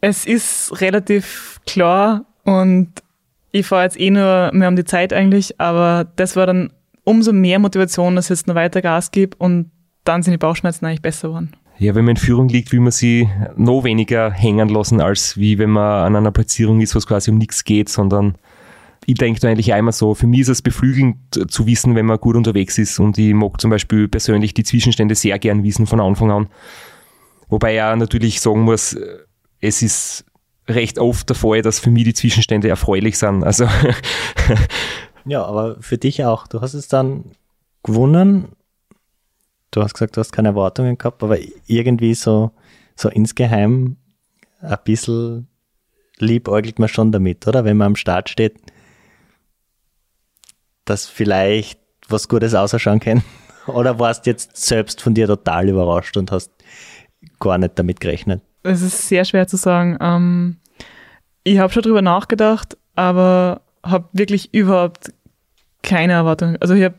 [0.00, 2.90] es ist relativ klar und
[3.52, 6.72] ich fahre jetzt eh nur mehr um die Zeit eigentlich, aber das war dann
[7.04, 9.70] umso mehr Motivation, dass ich jetzt noch weiter Gas gebe und
[10.04, 11.52] dann sind die Bauchschmerzen eigentlich besser geworden.
[11.78, 15.58] Ja, wenn man in Führung liegt, will man sie noch weniger hängen lassen, als wie
[15.58, 18.36] wenn man an einer Platzierung ist, wo es quasi um nichts geht, sondern
[19.06, 21.16] ich denke da eigentlich einmal so, für mich ist es beflügelnd
[21.50, 25.14] zu wissen, wenn man gut unterwegs ist und ich mag zum Beispiel persönlich die Zwischenstände
[25.14, 26.48] sehr gern wissen von Anfang an.
[27.48, 28.96] Wobei ja natürlich sagen muss,
[29.60, 30.24] es ist
[30.68, 33.44] recht oft der Fall, dass für mich die Zwischenstände erfreulich sind.
[33.44, 33.68] Also
[35.24, 36.46] ja, aber für dich auch.
[36.46, 37.32] Du hast es dann
[37.82, 38.48] gewonnen.
[39.70, 42.52] Du hast gesagt, du hast keine Erwartungen gehabt, aber irgendwie so,
[42.94, 43.96] so insgeheim
[44.60, 45.48] ein bisschen
[46.18, 47.64] liebäugelt man schon damit, oder?
[47.64, 48.60] Wenn man am Start steht,
[50.84, 53.22] dass vielleicht was Gutes ausschauen kann?
[53.66, 56.52] Oder warst jetzt selbst von dir total überrascht und hast
[57.40, 58.42] gar nicht damit gerechnet?
[58.62, 59.96] Es ist sehr schwer zu sagen.
[60.00, 60.58] Ähm,
[61.44, 65.12] ich habe schon drüber nachgedacht, aber habe wirklich überhaupt
[65.82, 66.56] keine Erwartung.
[66.60, 66.96] Also ich habe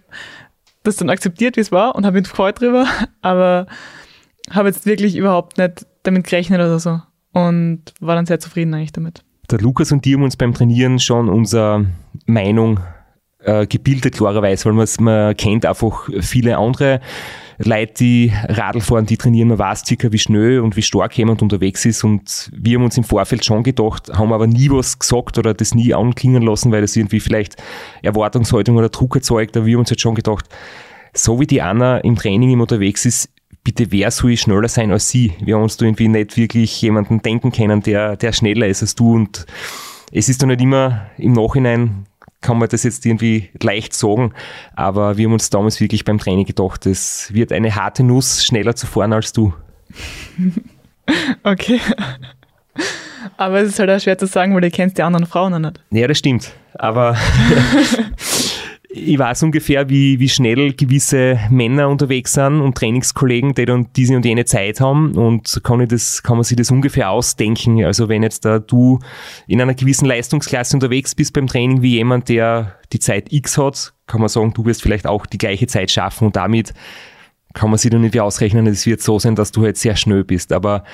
[0.84, 2.88] das dann akzeptiert, wie es war und habe mich gefreut drüber,
[3.22, 3.68] aber
[4.50, 8.94] habe jetzt wirklich überhaupt nicht damit gerechnet oder so und war dann sehr zufrieden eigentlich
[8.94, 9.24] damit.
[9.50, 11.86] Der Lukas und die haben uns beim Trainieren schon unsere
[12.26, 12.80] Meinung
[13.40, 17.00] äh, gebildet, klarerweise, weil man kennt einfach viele andere
[17.58, 21.42] Leute, die Radl fahren, die trainieren, man weiß circa, wie schnell und wie stark jemand
[21.42, 22.04] unterwegs ist.
[22.04, 25.74] Und wir haben uns im Vorfeld schon gedacht, haben aber nie was gesagt oder das
[25.74, 27.56] nie anklingen lassen, weil das irgendwie vielleicht
[28.02, 30.46] Erwartungshaltung oder Druck erzeugt, aber wir haben uns jetzt schon gedacht,
[31.14, 33.30] so wie die Anna im Training immer unterwegs ist,
[33.64, 35.34] bitte wer soll schneller sein als sie?
[35.40, 38.96] Wir haben uns da irgendwie nicht wirklich jemanden denken können, der, der schneller ist als
[38.96, 39.14] du.
[39.14, 39.46] Und
[40.12, 42.06] es ist doch nicht immer im Nachhinein
[42.46, 44.32] kann man das jetzt irgendwie leicht sagen,
[44.76, 48.76] aber wir haben uns damals wirklich beim Training gedacht, es wird eine harte Nuss, schneller
[48.76, 49.52] zu fahren als du.
[51.44, 51.80] okay.
[53.38, 55.60] Aber es ist halt auch schwer zu sagen, weil du kennst die anderen Frauen noch
[55.60, 55.80] nicht.
[55.90, 56.52] Ja, das stimmt.
[56.76, 57.18] Aber
[58.98, 64.16] ich weiß ungefähr, wie, wie schnell gewisse Männer unterwegs sind und Trainingskollegen, die dann diese
[64.16, 67.84] und jene Zeit haben und kann, ich das, kann man sich das ungefähr ausdenken.
[67.84, 69.00] Also wenn jetzt da du
[69.48, 73.94] in einer gewissen Leistungsklasse unterwegs bist beim Training wie jemand, der die Zeit X hat,
[74.08, 76.74] kann man sagen, du wirst vielleicht auch die gleiche Zeit schaffen und damit
[77.54, 80.24] kann man sich dann nicht ausrechnen, es wird so sein, dass du halt sehr schnell
[80.24, 80.54] bist.
[80.54, 80.86] Aber,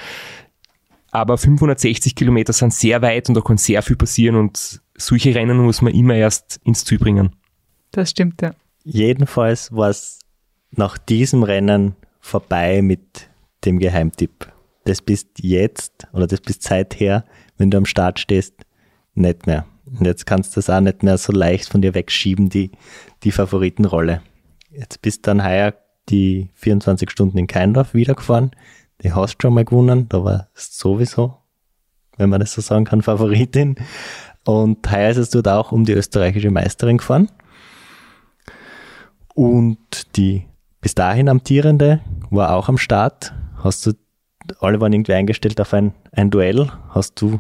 [1.12, 5.58] aber 560 Kilometer sind sehr weit und da kann sehr viel passieren und solche Rennen
[5.58, 7.36] muss man immer erst ins Ziel bringen.
[7.92, 8.54] Das stimmt, ja.
[8.84, 10.20] Jedenfalls war es
[10.72, 13.30] nach diesem Rennen vorbei mit
[13.66, 14.52] dem Geheimtipp.
[14.86, 17.26] Das bist jetzt oder das bist seither,
[17.58, 18.56] wenn du am Start stehst,
[19.14, 19.66] nicht mehr.
[19.86, 22.72] Und jetzt kannst du das auch nicht mehr so leicht von dir wegschieben, die,
[23.24, 24.22] die Favoritenrolle.
[24.70, 25.74] Jetzt bist dann heuer
[26.10, 28.52] die 24 Stunden in Keindorf wiedergefahren.
[29.04, 30.08] Die hast du schon mal gewonnen.
[30.10, 31.38] Da war es sowieso,
[32.18, 33.76] wenn man das so sagen kann, Favoritin.
[34.46, 37.30] Und heuer ist es dort auch um die österreichische Meisterin gefahren.
[39.34, 40.46] Und die
[40.82, 43.34] bis dahin amtierende war auch am Start.
[43.64, 43.94] Hast du,
[44.60, 46.68] alle waren irgendwie eingestellt auf ein, ein Duell.
[46.90, 47.40] Hast du,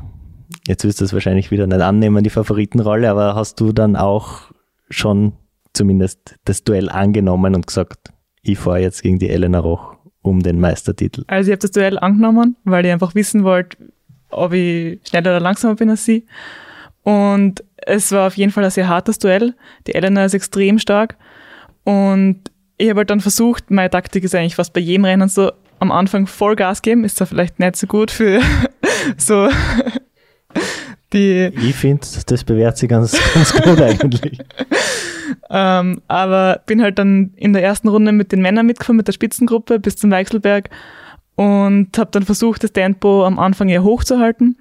[0.67, 4.51] jetzt wirst du es wahrscheinlich wieder nicht annehmen, die Favoritenrolle, aber hast du dann auch
[4.89, 5.33] schon
[5.73, 10.59] zumindest das Duell angenommen und gesagt, ich fahre jetzt gegen die Elena Roch um den
[10.59, 11.23] Meistertitel?
[11.27, 13.77] Also ich habe das Duell angenommen, weil ich einfach wissen wollte,
[14.29, 16.25] ob ich schneller oder langsamer bin als sie.
[17.03, 19.55] Und es war auf jeden Fall ein sehr hartes Duell.
[19.87, 21.17] Die Elena ist extrem stark
[21.83, 22.39] und
[22.77, 25.91] ich habe halt dann versucht, meine Taktik ist eigentlich fast bei jedem Rennen so am
[25.91, 28.41] Anfang Vollgas geben, ist zwar vielleicht nicht so gut für
[29.17, 29.49] so
[31.13, 31.51] die.
[31.55, 34.39] Ich finde, das bewährt sich ganz, ganz gut eigentlich.
[35.49, 39.13] ähm, aber bin halt dann in der ersten Runde mit den Männern mitgefahren, mit der
[39.13, 40.69] Spitzengruppe bis zum Weichselberg
[41.35, 44.57] und habe dann versucht, das Tempo am Anfang eher hochzuhalten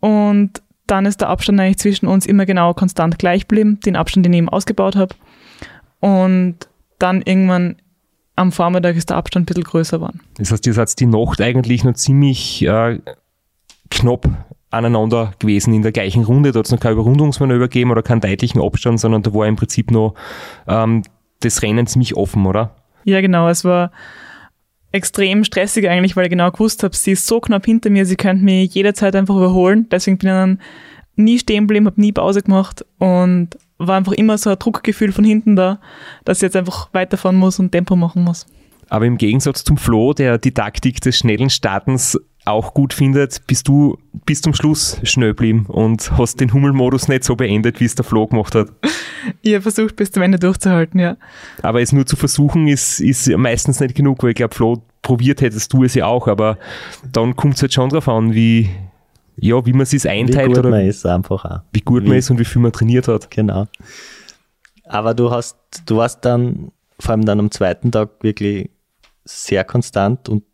[0.00, 4.24] und dann ist der Abstand eigentlich zwischen uns immer genau konstant gleich geblieben, den Abstand,
[4.24, 5.14] den ich eben ausgebaut habe.
[6.00, 6.56] Und
[6.98, 7.76] dann irgendwann
[8.36, 10.20] am Vormittag ist der Abstand ein bisschen größer geworden.
[10.36, 13.00] Das heißt, ihr seid die Nacht eigentlich noch ziemlich äh,
[13.90, 14.28] knapp
[14.70, 16.52] aneinander gewesen in der gleichen Runde.
[16.52, 19.56] Da hat es noch kein Überrundungsmanöver gegeben oder keinen deutlichen Abstand, sondern da war im
[19.56, 20.14] Prinzip noch
[20.66, 21.02] ähm,
[21.40, 22.76] das Rennen ziemlich offen, oder?
[23.04, 23.48] Ja, genau.
[23.48, 23.90] Es war
[24.92, 28.16] extrem stressig eigentlich, weil ich genau gewusst habe, sie ist so knapp hinter mir, sie
[28.16, 29.88] könnte mich jederzeit einfach überholen.
[29.90, 30.60] Deswegen bin ich dann
[31.16, 35.24] nie stehen geblieben, habe nie Pause gemacht und war einfach immer so ein Druckgefühl von
[35.24, 35.78] hinten da,
[36.24, 38.46] dass ich jetzt einfach weiterfahren muss und Tempo machen muss.
[38.88, 43.66] Aber im Gegensatz zum Flo, der die Taktik des schnellen Startens auch gut findet, bist
[43.66, 47.96] du bis zum Schluss schnell geblieben und hast den Hummelmodus nicht so beendet, wie es
[47.96, 48.68] der Flo gemacht hat.
[49.42, 51.16] Ich habe versucht, bis zum Ende durchzuhalten, ja.
[51.62, 55.40] Aber es nur zu versuchen, ist, ist meistens nicht genug, weil ich glaube, Flo, probiert
[55.40, 56.58] hättest du es ja auch, aber
[57.12, 58.70] dann kommt es halt schon darauf an, wie,
[59.38, 60.48] ja, wie man es einteilt.
[60.48, 61.60] Wie gut oder man ist einfach auch.
[61.72, 63.30] Wie gut wie, man ist und wie viel man trainiert hat.
[63.30, 63.66] Genau.
[64.84, 68.70] Aber du hast, du warst dann, vor allem dann am zweiten Tag wirklich
[69.24, 70.44] sehr konstant und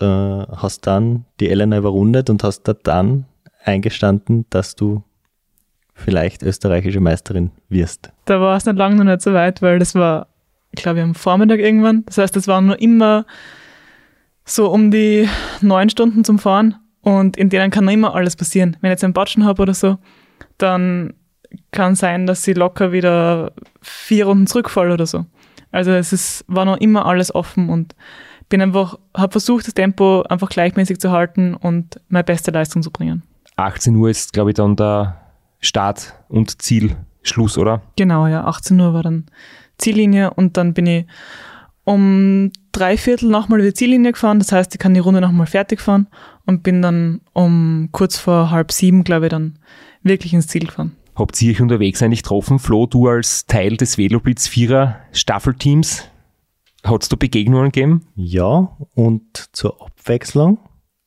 [0.00, 3.26] äh, hast dann die Elena überrundet und hast da dann
[3.62, 5.02] eingestanden, dass du
[5.94, 8.10] vielleicht österreichische Meisterin wirst.
[8.24, 10.28] Da war es nicht lange noch nicht so weit, weil das war,
[10.72, 12.04] ich glaube, am Vormittag irgendwann.
[12.06, 13.26] Das heißt, es waren nur immer
[14.44, 15.28] so um die
[15.60, 18.76] neun Stunden zum Fahren und in denen kann noch immer alles passieren.
[18.80, 19.98] Wenn ich jetzt einen Batschen habe oder so,
[20.58, 21.12] dann
[21.70, 25.26] kann sein, dass sie locker wieder vier Runden zurückfallen oder so.
[25.70, 27.94] Also es ist, war noch immer alles offen und
[28.48, 32.90] bin einfach, habe versucht, das Tempo einfach gleichmäßig zu halten und meine beste Leistung zu
[32.90, 33.22] bringen.
[33.56, 35.20] 18 Uhr ist, glaube ich, dann der
[35.60, 37.82] Start- und Zielschluss, oder?
[37.96, 38.44] Genau, ja.
[38.44, 39.26] 18 Uhr war dann
[39.78, 41.06] Ziellinie und dann bin ich
[41.84, 44.38] um drei Viertel nochmal über die Ziellinie gefahren.
[44.38, 46.08] Das heißt, ich kann die Runde nochmal fertig fahren
[46.46, 49.58] und bin dann um kurz vor halb sieben, glaube ich, dann
[50.02, 50.92] wirklich ins Ziel gefahren.
[51.14, 52.58] Habt ihr euch unterwegs eigentlich getroffen?
[52.58, 56.08] Flo, du als Teil des Veloblitz Vierer Staffelteams,
[56.82, 58.06] hat es da Begegnungen gegeben?
[58.16, 60.58] Ja, und zur Abwechslung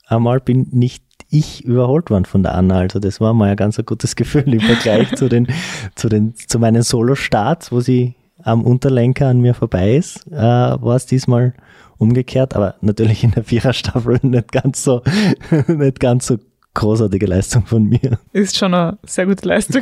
[0.07, 2.79] einmal bin nicht ich überholt worden von der Anna.
[2.79, 5.47] Also das war mal ein ganz ein gutes Gefühl im Vergleich zu den,
[5.95, 8.15] zu den, zu meinen Solo-Starts, wo sie
[8.47, 11.53] am Unterlenker an mir vorbei ist, äh, war es diesmal
[11.97, 15.01] umgekehrt, aber natürlich in der Viererstaffel nicht ganz so,
[15.67, 16.37] nicht ganz so
[16.73, 18.19] großartige Leistung von mir.
[18.31, 19.81] Ist schon eine sehr gute Leistung.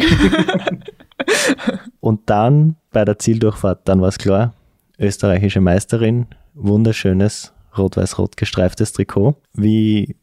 [2.00, 4.54] Und dann bei der Zieldurchfahrt, dann war es klar,
[4.98, 9.36] österreichische Meisterin, wunderschönes rot-weiß-rot gestreiftes Trikot.
[9.54, 10.16] Wie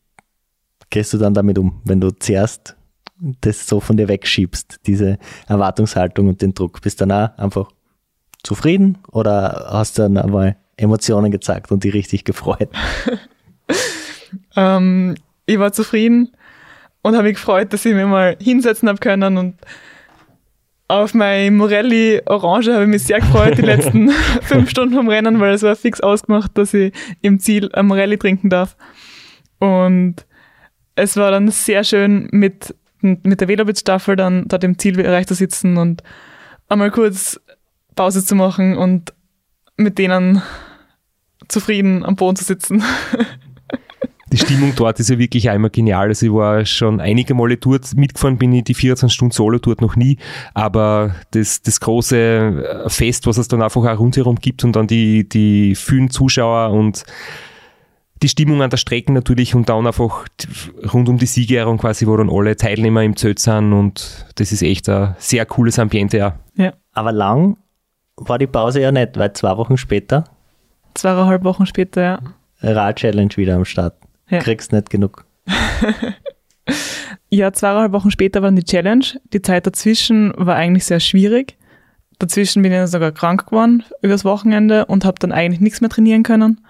[0.90, 2.74] gehst du dann damit um, wenn du zuerst
[3.42, 6.80] das so von dir wegschiebst, diese Erwartungshaltung und den Druck?
[6.80, 7.70] Bist du dann auch einfach
[8.42, 12.70] zufrieden oder hast du dann einmal Emotionen gezeigt und die richtig gefreut?
[14.56, 15.14] ähm,
[15.46, 16.32] ich war zufrieden
[17.02, 19.54] und habe mich gefreut, dass ich mich mal hinsetzen habe können und
[20.88, 24.10] auf mein Morelli Orange habe ich mich sehr gefreut, die letzten
[24.42, 28.18] fünf Stunden vom Rennen, weil es war fix ausgemacht, dass ich im Ziel ein Morelli
[28.18, 28.76] trinken darf.
[29.58, 30.26] Und
[30.94, 35.78] es war dann sehr schön mit, mit der Velobit-Staffel dann dort im Zielbereich zu sitzen
[35.78, 36.02] und
[36.68, 37.40] einmal kurz
[37.94, 39.12] Pause zu machen und
[39.76, 40.42] mit denen
[41.48, 42.82] zufrieden am Boden zu sitzen.
[44.32, 46.08] Die Stimmung dort ist ja wirklich einmal genial.
[46.08, 49.82] Also ich war schon einige Male dort, mitgefahren bin ich die 24 Stunden Solo dort
[49.82, 50.16] noch nie,
[50.54, 55.28] aber das, das große Fest, was es dann einfach auch rundherum gibt und dann die,
[55.28, 57.04] die vielen Zuschauer und
[58.22, 60.24] die Stimmung an der Strecke natürlich und dann einfach
[60.94, 64.62] rund um die Siegerehrung quasi, wo dann alle Teilnehmer im Zelt sind und das ist
[64.62, 66.38] echt ein sehr cooles Ambiente, ja.
[66.56, 66.72] ja.
[66.92, 67.58] Aber lang
[68.28, 70.24] war die Pause ja nicht, weil zwei Wochen später.
[70.94, 72.18] Zweieinhalb Wochen später, ja.
[72.60, 73.94] Rad-Challenge wieder am Start.
[74.28, 74.38] Ja.
[74.38, 75.24] Kriegst nicht genug.
[77.30, 79.04] ja, zweieinhalb Wochen später war dann die Challenge.
[79.32, 81.56] Die Zeit dazwischen war eigentlich sehr schwierig.
[82.18, 86.22] Dazwischen bin ich sogar krank geworden übers Wochenende und habe dann eigentlich nichts mehr trainieren
[86.22, 86.60] können.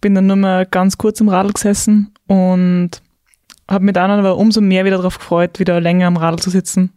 [0.00, 2.90] Bin dann nur mal ganz kurz im Radl gesessen und
[3.68, 6.92] habe mich dann aber umso mehr wieder darauf gefreut, wieder länger am Radl zu sitzen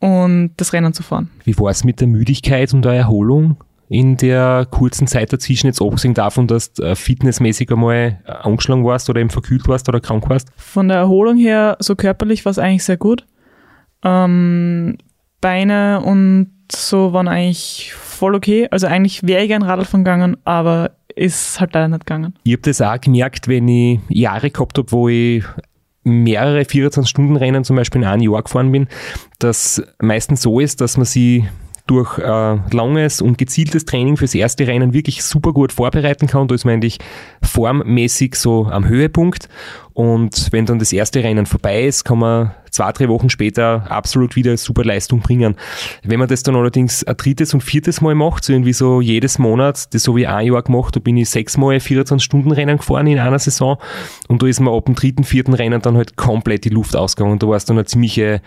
[0.00, 1.30] und das Rennen zu fahren.
[1.44, 3.56] Wie war es mit der Müdigkeit und der Erholung?
[3.88, 8.84] in der kurzen Zeit dazwischen, jetzt abgesehen davon, dass du äh, fitnessmäßig einmal äh, angeschlagen
[8.84, 10.48] warst oder eben verkühlt warst oder krank warst?
[10.56, 13.24] Von der Erholung her, so körperlich war es eigentlich sehr gut.
[14.02, 14.98] Ähm,
[15.40, 18.66] Beine und so waren eigentlich voll okay.
[18.70, 22.34] Also eigentlich wäre ich gern Radl gegangen, aber ist halt leider nicht gegangen.
[22.44, 25.44] Ich habe das auch gemerkt, wenn ich Jahre gehabt habe, wo ich
[26.06, 28.86] mehrere 24-Stunden-Rennen zum Beispiel in einem Jahr gefahren bin,
[29.38, 31.46] dass meistens so ist, dass man sie
[31.86, 36.48] durch äh, langes und gezieltes Training fürs erste Rennen wirklich super gut vorbereiten kann.
[36.48, 36.98] Da ist man eigentlich
[37.42, 39.48] formmäßig so am Höhepunkt.
[39.92, 44.36] Und wenn dann das erste Rennen vorbei ist, kann man zwei, drei Wochen später absolut
[44.36, 45.56] wieder super Leistung bringen.
[46.02, 49.38] Wenn man das dann allerdings ein drittes und viertes Mal macht, so irgendwie so jedes
[49.38, 53.06] Monat, das so wie ein Jahr gemacht, da bin ich sechsmal 24 Stunden Rennen gefahren
[53.06, 53.78] in einer Saison
[54.28, 57.38] und da ist mir ab dem dritten, vierten Rennen dann halt komplett die Luft ausgegangen.
[57.38, 58.42] Da war es dann eine ziemliche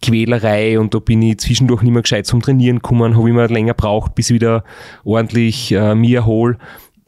[0.00, 3.74] Quälerei und da bin ich zwischendurch nicht mehr gescheit zum Trainieren gekommen, habe immer länger
[3.74, 4.64] braucht, bis ich wieder
[5.04, 6.56] ordentlich äh, mir erhole.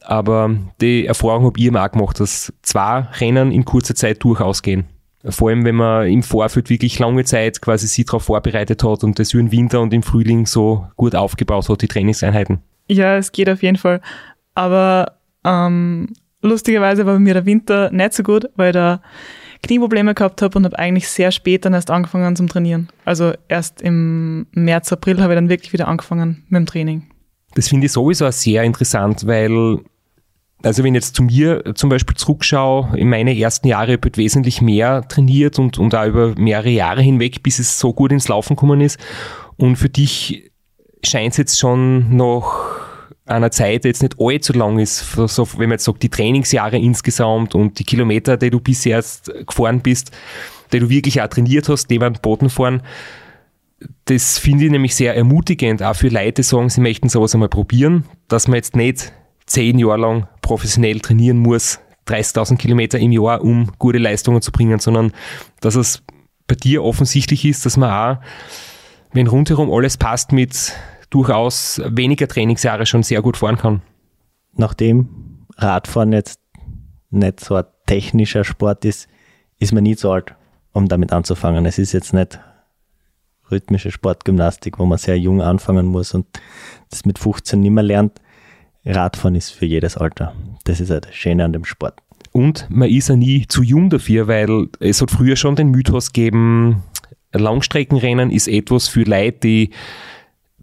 [0.05, 4.61] Aber die Erfahrung habe ich eben auch gemacht, dass zwei Rennen in kurzer Zeit durchaus
[4.61, 4.85] gehen.
[5.23, 9.19] Vor allem, wenn man im Vorfeld wirklich lange Zeit quasi sich darauf vorbereitet hat und
[9.19, 12.59] das im Winter und im Frühling so gut aufgebaut hat, die Trainingseinheiten.
[12.87, 14.01] Ja, es geht auf jeden Fall.
[14.53, 19.01] Aber ähm, lustigerweise war bei mir der Winter nicht so gut, weil ich da
[19.63, 22.89] Knieprobleme gehabt habe und habe eigentlich sehr spät dann erst angefangen zum Trainieren.
[23.05, 27.07] Also erst im März, April habe ich dann wirklich wieder angefangen mit dem Training.
[27.55, 29.79] Das finde ich sowieso auch sehr interessant, weil
[30.63, 34.17] also wenn ich jetzt zu mir zum Beispiel zurückschaue, in meine ersten Jahre habe ich
[34.17, 38.27] wesentlich mehr trainiert und, und auch über mehrere Jahre hinweg, bis es so gut ins
[38.27, 38.99] Laufen gekommen ist.
[39.57, 40.51] Und für dich
[41.03, 42.77] scheint es jetzt schon noch
[43.25, 46.77] einer Zeit die jetzt nicht allzu lang ist, so, wenn man jetzt sagt, die Trainingsjahre
[46.77, 50.11] insgesamt und die Kilometer, die du bisher erst gefahren bist,
[50.71, 52.81] die du wirklich auch trainiert hast, die beim Bodenfahren,
[54.05, 57.49] das finde ich nämlich sehr ermutigend, auch für Leute, die sagen, sie möchten sowas einmal
[57.49, 59.11] probieren, dass man jetzt nicht
[59.45, 64.79] zehn Jahre lang professionell trainieren muss, 30.000 Kilometer im Jahr, um gute Leistungen zu bringen,
[64.79, 65.11] sondern
[65.59, 66.03] dass es
[66.47, 68.21] bei dir offensichtlich ist, dass man auch,
[69.11, 70.71] wenn rundherum alles passt, mit
[71.09, 73.81] durchaus weniger Trainingsjahre schon sehr gut fahren kann.
[74.53, 76.39] Nachdem Radfahren jetzt
[77.09, 79.09] nicht so ein technischer Sport ist,
[79.59, 80.33] ist man nie zu alt,
[80.71, 81.65] um damit anzufangen.
[81.65, 82.39] Es ist jetzt nicht
[83.51, 86.25] rhythmische Sportgymnastik, wo man sehr jung anfangen muss und
[86.89, 88.21] das mit 15 nicht mehr lernt.
[88.87, 90.33] Radfahren ist für jedes Alter.
[90.63, 91.95] Das ist ja das Schöne an dem Sport.
[92.31, 96.13] Und man ist ja nie zu jung dafür, weil es hat früher schon den Mythos
[96.13, 96.83] gegeben,
[97.33, 99.69] Langstreckenrennen ist etwas für Leute, die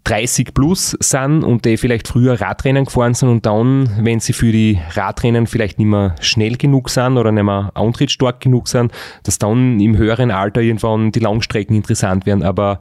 [0.05, 4.51] 30 plus sind und die vielleicht früher Radrennen gefahren sind und dann, wenn sie für
[4.51, 8.91] die Radrennen vielleicht nicht mehr schnell genug sind oder nicht mehr antrittstark genug sind,
[9.23, 12.43] dass dann im höheren Alter irgendwann die Langstrecken interessant werden.
[12.43, 12.79] Aber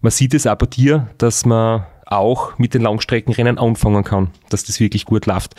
[0.00, 4.80] man sieht es bei dir, dass man auch mit den Langstreckenrennen anfangen kann, dass das
[4.80, 5.54] wirklich gut läuft.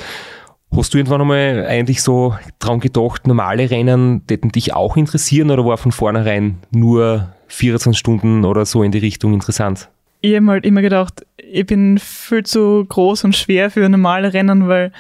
[0.76, 5.66] Hast du irgendwann einmal eigentlich so dran gedacht, normale Rennen täten dich auch interessieren oder
[5.66, 9.90] war von vornherein nur 24 Stunden oder so in die Richtung interessant?
[10.22, 14.68] Ich habe halt immer gedacht, ich bin viel zu groß und schwer für normale Rennen,
[14.68, 14.92] weil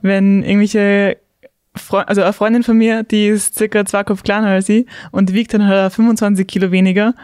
[0.00, 1.18] wenn irgendwelche
[1.76, 5.32] Fre also eine Freundin von mir, die ist circa zwei Kopf kleiner als ich und
[5.32, 7.14] wiegt dann halt 25 Kilo weniger.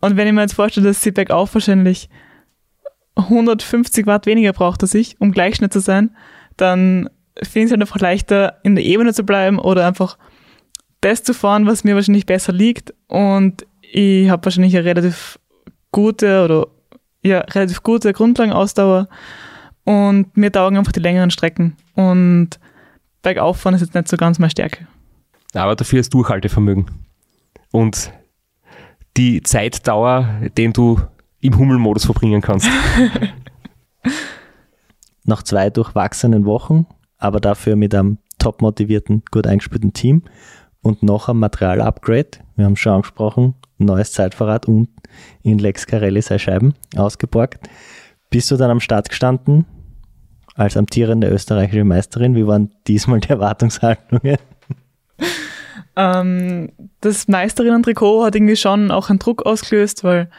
[0.00, 2.08] Und wenn ich mir jetzt vorstelle, dass sie bergauf wahrscheinlich
[3.18, 6.16] 150 Watt weniger braucht als ich, um gleich schnell zu sein,
[6.56, 7.10] dann
[7.42, 10.18] finde ich es halt einfach leichter, in der Ebene zu bleiben oder einfach
[11.00, 12.94] das zu fahren, was mir wahrscheinlich besser liegt.
[13.06, 15.38] Und ich habe wahrscheinlich eine relativ
[15.92, 16.66] gute oder
[17.22, 19.08] ja, relativ gute Grundlagenausdauer
[19.84, 21.76] und mir taugen einfach die längeren Strecken.
[21.94, 22.60] Und
[23.22, 24.86] bergauffahren ist jetzt nicht so ganz meine Stärke.
[25.54, 26.90] Aber dafür ist Durchhaltevermögen.
[27.72, 28.12] Und
[29.16, 31.00] die Zeitdauer, den du
[31.40, 32.68] im Hummelmodus verbringen kannst.
[35.24, 36.86] Nach zwei durchwachsenen Wochen,
[37.18, 40.22] aber dafür mit einem top motivierten, gut eingespielten Team
[40.80, 44.88] und noch ein Material-Upgrade, wir haben schon angesprochen, neues Zeitverrat und
[45.42, 47.68] in Lex Carelli sei Scheiben ausgeborgt.
[48.30, 49.66] Bist du dann am Start gestanden
[50.54, 52.34] als amtierende österreichische Meisterin?
[52.34, 54.38] Wie waren diesmal die Erwartungshaltungen?
[55.96, 56.70] Ähm,
[57.00, 60.30] das Meisterinnen-Trikot hat irgendwie schon auch einen Druck ausgelöst, weil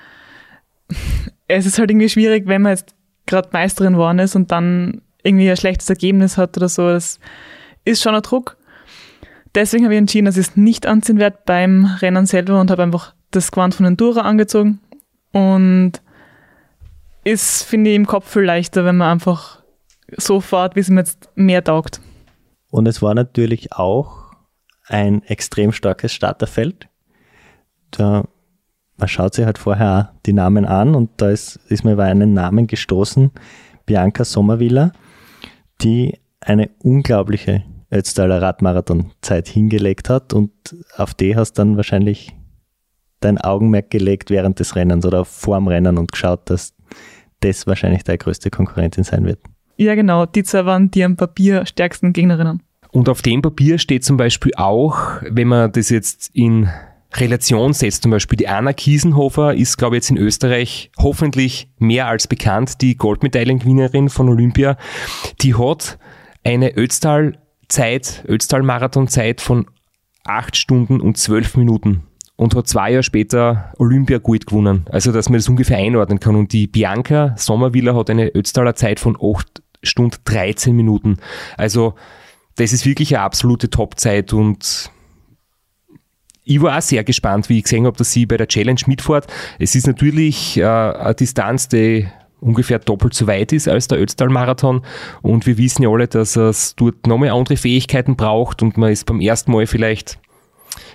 [1.48, 5.50] es ist halt irgendwie schwierig, wenn man jetzt gerade Meisterin geworden ist und dann irgendwie
[5.50, 6.90] ein schlechtes Ergebnis hat oder so.
[6.90, 7.20] Das
[7.86, 8.58] ist schon ein Druck.
[9.56, 12.84] Deswegen habe ich entschieden, dass ich es nicht anziehen werde beim Rennen selber und habe
[12.84, 14.80] einfach das Gewand von Endura angezogen.
[15.32, 16.02] Und
[17.24, 19.62] ist, finde ich, im Kopf viel leichter, wenn man einfach
[20.18, 22.02] so fährt, wie es mir jetzt mehr taugt.
[22.72, 24.34] Und es war natürlich auch
[24.88, 26.88] ein extrem starkes Starterfeld.
[27.92, 28.26] Da
[29.00, 32.04] man schaut sich halt vorher auch die Namen an und da ist, ist mir über
[32.04, 33.32] einen Namen gestoßen,
[33.86, 34.92] Bianca Sommervilla,
[35.82, 40.52] die eine unglaubliche Ötztaler Radmarathon-Zeit hingelegt hat und
[40.96, 42.36] auf die hast dann wahrscheinlich
[43.20, 46.74] dein Augenmerk gelegt während des Rennens oder vorm Rennen und geschaut, dass
[47.42, 49.40] das wahrscheinlich deine größte Konkurrentin sein wird.
[49.78, 50.26] Ja, genau.
[50.26, 52.62] Die zwei waren die am Papier stärksten Gegnerinnen.
[52.92, 56.70] Und auf dem Papier steht zum Beispiel auch, wenn man das jetzt in
[57.14, 58.04] Relation setzt.
[58.04, 62.82] Zum Beispiel die Anna Kiesenhofer ist, glaube ich, jetzt in Österreich hoffentlich mehr als bekannt,
[62.82, 64.78] die Goldmedaillengewinnerin von Olympia.
[65.42, 65.98] Die hat
[66.44, 69.66] eine Ötztal-Zeit, Ötztal-Marathon-Zeit von
[70.26, 72.04] 8 Stunden und 12 Minuten
[72.36, 74.86] und hat zwei Jahre später Olympia Gold gewonnen.
[74.90, 76.36] Also, dass man das ungefähr einordnen kann.
[76.36, 81.18] Und die Bianca Sommerwiller hat eine Ötztaler Zeit von 8 Stunden 13 Minuten.
[81.58, 81.96] Also,
[82.56, 84.90] das ist wirklich eine absolute Topzeit und
[86.50, 89.28] ich war auch sehr gespannt, wie ich gesehen habe, dass sie bei der Challenge mitfährt.
[89.60, 92.08] Es ist natürlich äh, eine Distanz, die
[92.42, 94.82] ungefähr doppelt so weit ist als der Ötztal-Marathon.
[95.22, 99.06] Und wir wissen ja alle, dass es dort nochmal andere Fähigkeiten braucht und man ist
[99.06, 100.18] beim ersten Mal vielleicht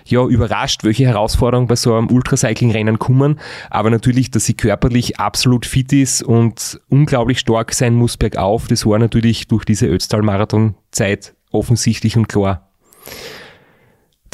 [0.06, 3.38] ja, überrascht, welche Herausforderungen bei so einem Ultracycling-Rennen kommen.
[3.70, 8.84] Aber natürlich, dass sie körperlich absolut fit ist und unglaublich stark sein muss bergauf, das
[8.86, 12.68] war natürlich durch diese Ötztal-Marathon-Zeit offensichtlich und klar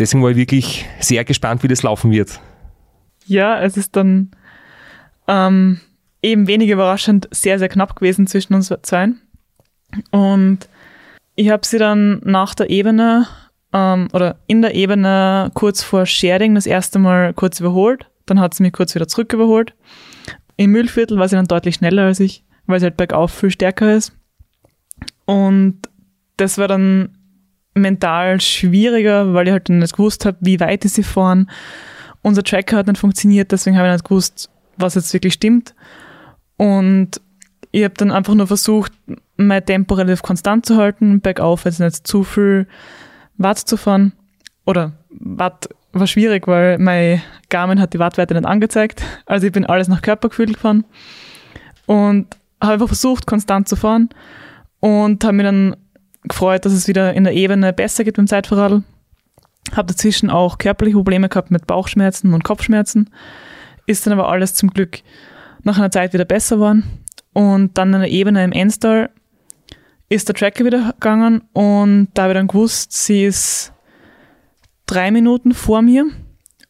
[0.00, 2.40] deswegen war ich wirklich sehr gespannt, wie das laufen wird.
[3.26, 4.30] Ja, es ist dann
[5.28, 5.80] ähm,
[6.22, 9.10] eben wenig überraschend sehr, sehr knapp gewesen zwischen uns zwei.
[10.10, 10.68] Und
[11.36, 13.26] ich habe sie dann nach der Ebene
[13.72, 18.06] ähm, oder in der Ebene kurz vor Sharing das erste Mal kurz überholt.
[18.26, 19.74] Dann hat sie mich kurz wieder zurück überholt.
[20.56, 23.94] Im Müllviertel war sie dann deutlich schneller als ich, weil sie halt bergauf viel stärker
[23.94, 24.12] ist.
[25.24, 25.78] Und
[26.36, 27.16] das war dann
[27.74, 31.50] mental schwieriger, weil ich halt nicht gewusst habe, wie weit ist sie fahren.
[32.22, 35.74] Unser Tracker hat nicht funktioniert, deswegen habe ich nicht gewusst, was jetzt wirklich stimmt.
[36.56, 37.20] Und
[37.70, 38.92] ich habe dann einfach nur versucht,
[39.36, 42.66] mein Tempo relativ konstant zu halten, bergauf jetzt nicht zu viel
[43.38, 44.12] Watt zu fahren.
[44.66, 49.02] Oder Watt war schwierig, weil mein Garmin hat die Wattwerte nicht angezeigt.
[49.26, 50.84] Also ich bin alles nach Körpergefühl gefahren
[51.86, 54.10] und habe einfach versucht, konstant zu fahren
[54.80, 55.76] und habe mir dann
[56.30, 58.82] gefreut, dass es wieder in der Ebene besser geht beim Zeitverradl.
[59.72, 63.10] Habe dazwischen auch körperliche Probleme gehabt mit Bauchschmerzen und Kopfschmerzen.
[63.86, 65.00] Ist dann aber alles zum Glück
[65.62, 66.84] nach einer Zeit wieder besser geworden.
[67.32, 69.10] Und dann in der Ebene im Enstal
[70.08, 73.72] ist der Tracker wieder gegangen und da habe ich dann gewusst, sie ist
[74.86, 76.06] drei Minuten vor mir.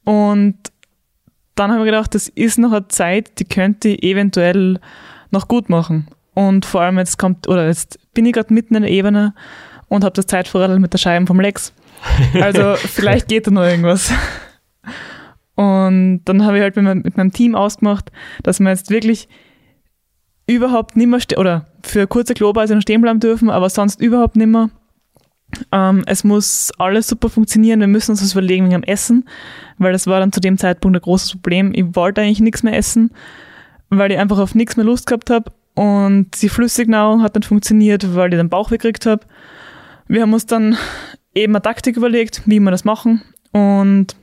[0.04, 0.58] Und
[1.54, 4.78] dann habe ich gedacht, das ist noch eine Zeit, die könnte ich eventuell
[5.30, 6.08] noch gut machen.
[6.40, 9.34] Und vor allem jetzt kommt, oder jetzt bin ich gerade mitten in der Ebene
[9.88, 11.74] und habe das Zeitvorradl mit der Scheibe vom Lex.
[12.40, 14.10] Also vielleicht geht da noch irgendwas.
[15.54, 18.10] Und dann habe ich halt mit, meinem, mit meinem Team ausgemacht,
[18.42, 19.28] dass wir jetzt wirklich
[20.46, 24.46] überhaupt nicht mehr, oder für kurze Klobeise noch stehen bleiben dürfen, aber sonst überhaupt nicht
[24.46, 24.70] mehr.
[25.72, 27.80] Ähm, es muss alles super funktionieren.
[27.80, 29.28] Wir müssen uns was überlegen wegen dem Essen,
[29.76, 31.72] weil das war dann zu dem Zeitpunkt ein großes Problem.
[31.74, 33.10] Ich wollte eigentlich nichts mehr essen,
[33.90, 35.52] weil ich einfach auf nichts mehr Lust gehabt habe.
[35.80, 39.24] Und die Flüssignahrung hat dann funktioniert, weil ich den Bauch weggekriegt habe.
[40.08, 40.76] Wir haben uns dann
[41.34, 43.22] eben eine Taktik überlegt, wie wir das machen.
[43.52, 44.14] Und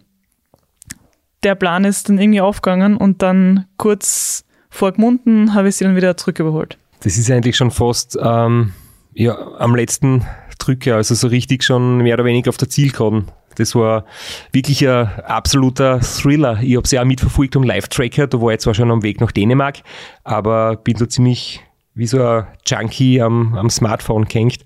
[1.42, 5.96] der Plan ist dann irgendwie aufgegangen und dann kurz vor Gmunden habe ich sie dann
[5.96, 6.78] wieder zurücküberholt.
[7.00, 8.74] Das ist eigentlich schon fast ähm,
[9.16, 10.28] ja, am letzten
[10.60, 13.32] Drücker, also so richtig schon mehr oder weniger auf der Zielgeraden.
[13.58, 14.06] Das war
[14.52, 16.60] wirklich ein absoluter Thriller.
[16.62, 18.28] Ich habe sie auch mitverfolgt am Live-Tracker.
[18.28, 19.80] Da war ich zwar schon am Weg nach Dänemark,
[20.24, 21.62] aber bin da ziemlich
[21.98, 24.60] wie so ein Junkie am, am Smartphone gehängt.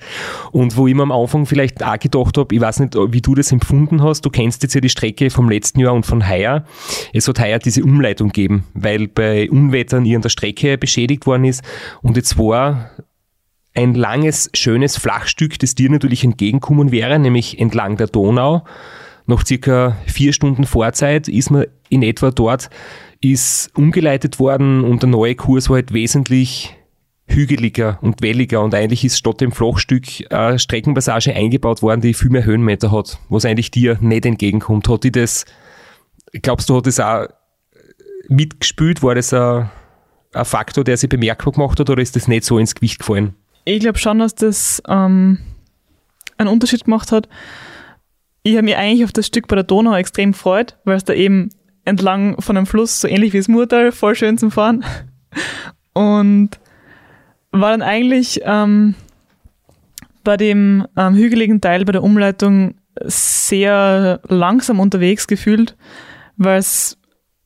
[0.51, 3.35] Und wo ich mir am Anfang vielleicht auch gedacht habe, ich weiß nicht, wie du
[3.35, 6.65] das empfunden hast, du kennst jetzt ja die Strecke vom letzten Jahr und von heuer.
[7.13, 11.63] Es hat heuer diese Umleitung gegeben, weil bei Unwettern irgendeine Strecke beschädigt worden ist.
[12.01, 12.91] Und jetzt war
[13.73, 18.63] ein langes, schönes Flachstück, das dir natürlich entgegenkommen wäre, nämlich entlang der Donau.
[19.27, 22.69] Nach circa vier Stunden Vorzeit ist man in etwa dort,
[23.21, 26.75] ist umgeleitet worden und der neue Kurs war halt wesentlich
[27.27, 32.29] hügeliger und welliger und eigentlich ist statt dem Flachstück eine Streckenpassage eingebaut worden, die viel
[32.29, 34.89] mehr Höhenmeter hat, was eigentlich dir nicht entgegenkommt.
[34.89, 35.45] Hat die das,
[36.41, 37.27] glaubst du, hat das auch
[38.27, 39.01] mitgespült?
[39.01, 39.69] War das ein,
[40.33, 43.35] ein Faktor, der sich bemerkbar gemacht hat oder ist das nicht so ins Gewicht gefallen?
[43.63, 45.39] Ich glaube schon, dass das ähm,
[46.37, 47.29] einen Unterschied gemacht hat.
[48.43, 51.13] Ich habe mich eigentlich auf das Stück bei der Donau extrem gefreut, weil es da
[51.13, 51.49] eben
[51.85, 54.83] entlang von einem Fluss, so ähnlich wie das Murtal, voll schön zum Fahren.
[55.93, 56.49] Und
[57.51, 58.95] war dann eigentlich ähm,
[60.23, 65.75] bei dem ähm, hügeligen Teil bei der Umleitung sehr langsam unterwegs gefühlt,
[66.37, 66.97] weil es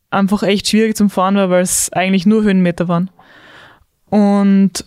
[0.10, 3.10] einfach echt schwierig zum Fahren war, weil es eigentlich nur Höhenmeter waren.
[4.10, 4.86] Und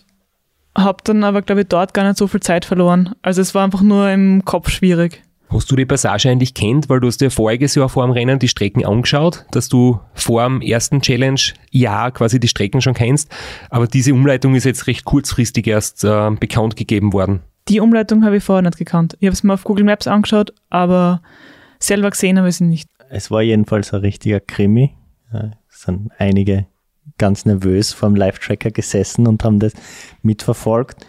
[0.77, 3.15] habe dann aber, glaube ich, dort gar nicht so viel Zeit verloren.
[3.21, 5.23] Also es war einfach nur im Kopf schwierig.
[5.51, 8.37] Hast du die Passage eigentlich kennt, weil du hast dir voriges Jahr vor dem Rennen
[8.37, 13.31] die Strecken angeschaut, dass du vor dem ersten Challenge-Jahr quasi die Strecken schon kennst,
[13.71, 17.41] aber diese Umleitung ist jetzt recht kurzfristig erst äh, bekannt gegeben worden.
[17.67, 19.17] Die Umleitung habe ich vorher nicht gekannt.
[19.19, 21.23] Ich habe es mir auf Google Maps angeschaut, aber
[21.79, 22.87] selber gesehen habe ich sie nicht.
[23.09, 24.95] Es war jedenfalls ein richtiger Krimi.
[25.31, 26.67] Es sind einige
[27.19, 29.73] ganz nervös vor dem Live-Tracker gesessen und haben das
[30.23, 31.05] mitverfolgt.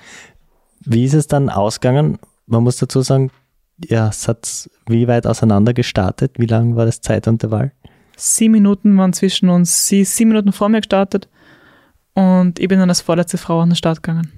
[0.84, 2.18] Wie ist es dann ausgegangen?
[2.46, 3.30] Man muss dazu sagen,
[3.82, 6.38] ja, es hat wie weit auseinander gestartet?
[6.38, 7.72] Wie lang war das Zeitintervall?
[8.16, 9.86] Sieben Minuten waren zwischen uns.
[9.86, 11.30] Sie ist sieben Minuten vor mir gestartet
[12.12, 14.30] und ich bin dann als vorletzte Frau an den Start gegangen.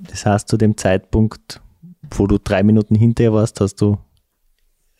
[0.00, 1.62] Das heißt, zu dem Zeitpunkt,
[2.10, 3.98] wo du drei Minuten hinter ihr warst, hast du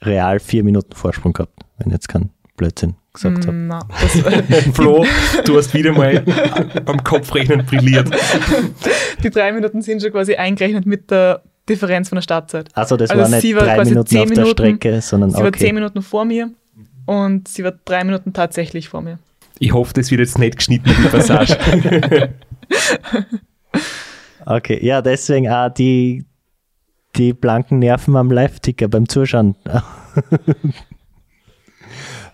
[0.01, 3.57] real vier Minuten Vorsprung gehabt, wenn jetzt kein Blödsinn gesagt habe.
[3.57, 5.05] Na, das, Flo,
[5.45, 6.21] du hast wieder mal
[6.85, 8.09] beim Kopfrechnen brilliert.
[9.23, 12.69] die drei Minuten sind schon quasi eingerechnet mit der Differenz von der Startzeit.
[12.75, 15.31] Also das Also war nicht sie war drei Minuten zehn auf der Minuten- Strecke, sondern
[15.31, 15.59] Sie war okay.
[15.61, 16.51] zehn Minuten vor mir
[17.07, 19.19] und sie war drei Minuten tatsächlich vor mir.
[19.59, 21.57] Ich hoffe, das wird jetzt nicht geschnitten, die Passage.
[24.45, 26.25] Okay, ja, deswegen auch die,
[27.15, 29.55] die blanken Nerven am Live-Ticker beim Zuschauen.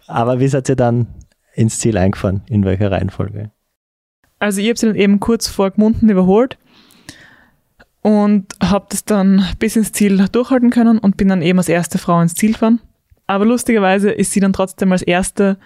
[0.08, 1.06] Aber wie seid ihr dann
[1.54, 2.42] ins Ziel eingefahren?
[2.48, 3.50] In welcher Reihenfolge?
[4.38, 6.58] Also ich habe sie dann eben kurz vor Gmunden überholt
[8.02, 11.98] und habe das dann bis ins Ziel durchhalten können und bin dann eben als erste
[11.98, 12.80] Frau ins Ziel gefahren.
[13.26, 15.58] Aber lustigerweise ist sie dann trotzdem als erste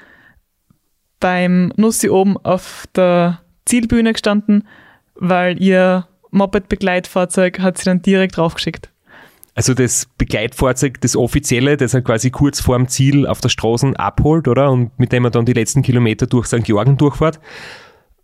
[1.20, 4.66] beim Nussi oben auf der Zielbühne gestanden,
[5.14, 8.91] weil ihr Moped-Begleitfahrzeug hat sie dann direkt draufgeschickt.
[9.54, 14.48] Also das Begleitfahrzeug, das offizielle, das er quasi kurz vorm Ziel auf der Straße abholt,
[14.48, 14.70] oder?
[14.70, 16.64] Und mit dem er dann die letzten Kilometer durch St.
[16.64, 17.38] Georgen durchfährt.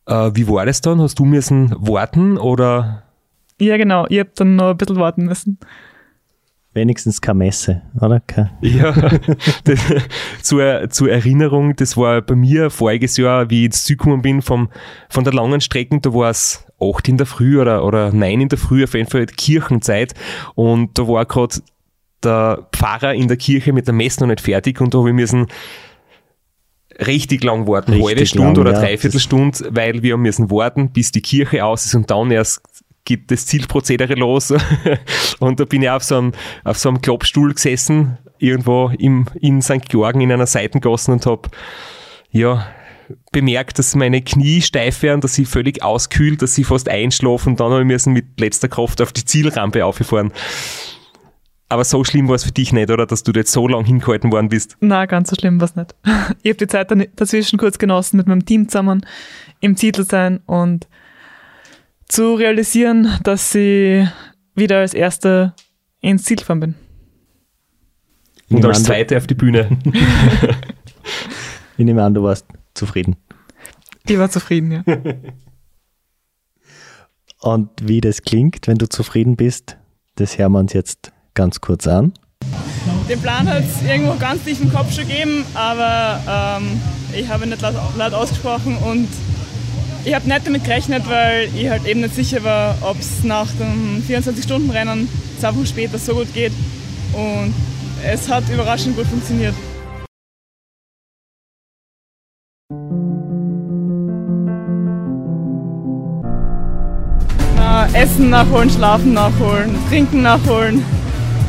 [0.07, 1.01] Äh, wie war das dann?
[1.01, 3.03] Hast du müssen warten oder?
[3.61, 4.07] Ja, genau.
[4.09, 5.59] Ich habe dann noch ein bisschen warten müssen.
[6.75, 8.21] Wenigstens keine Messe, oder?
[8.21, 8.51] Keine.
[8.61, 8.93] Ja,
[9.65, 9.81] das,
[10.43, 14.43] zur, zur Erinnerung, das war bei mir voriges Jahr, wie ich ins Ziel gekommen bin,
[14.43, 14.69] vom,
[15.09, 18.49] von der langen Strecke, da war es 8 in der Früh oder, oder 9 in
[18.49, 20.15] der Früh, auf jeden Fall Kirchenzeit.
[20.55, 21.57] Und da war gerade
[22.23, 25.15] der Pfarrer in der Kirche mit der Messe noch nicht fertig und da habe ich
[25.15, 25.47] müssen
[27.07, 28.81] richtig lang warten, Richtig halbe Stunde lang, oder ja.
[28.81, 32.61] dreiviertel Stunde, weil wir müssen warten, bis die Kirche aus ist und dann erst
[33.05, 34.53] geht das Zielprozedere los.
[35.39, 36.33] und da bin ich auf so einem,
[36.65, 39.89] auf so einem Klappstuhl gesessen, irgendwo im, in St.
[39.89, 41.49] Georgen in einer Seitengasse und habe
[42.31, 42.67] ja,
[43.33, 47.61] bemerkt, dass meine Knie steif werden, dass sie völlig auskühlt, dass sie fast einschlafen und
[47.61, 50.33] dann habe ich müssen mit letzter Kraft auf die Zielrampe auffahren.
[51.71, 53.05] Aber so schlimm war es für dich nicht, oder?
[53.05, 54.79] Dass du jetzt so lang hingehalten worden bist.
[54.81, 55.95] Na, ganz so schlimm war es nicht.
[56.43, 59.05] Ich habe die Zeit dazwischen kurz genossen, mit meinem Team zusammen
[59.61, 60.89] im zu sein und
[62.09, 64.07] zu realisieren, dass ich
[64.55, 65.55] wieder als Erste
[66.01, 66.75] ins Ziel gefahren bin.
[68.51, 69.69] Und als Zweite auf die Bühne.
[71.79, 72.45] Ich nehme an, du warst
[72.75, 73.15] zufrieden.
[74.05, 74.83] Ich war zufrieden, ja.
[77.41, 79.77] Und wie das klingt, wenn du zufrieden bist,
[80.17, 82.15] das hören wir uns jetzt ganz kurz an.
[83.09, 86.81] Den Plan hat es irgendwo ganz tief im Kopf schon gegeben, aber ähm,
[87.17, 89.07] ich habe ihn nicht laut, laut ausgesprochen und
[90.05, 93.49] ich habe nicht damit gerechnet, weil ich halt eben nicht sicher war, ob es nach
[93.53, 95.09] dem 24-Stunden-Rennen
[95.41, 96.53] zwei Wochen später so gut geht.
[97.13, 97.55] Und
[98.05, 99.55] es hat überraschend gut funktioniert.
[107.95, 110.85] Essen nachholen, Schlafen nachholen, Trinken nachholen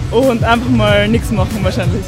[0.09, 2.05] und einfach mal nichts machen wahrscheinlich.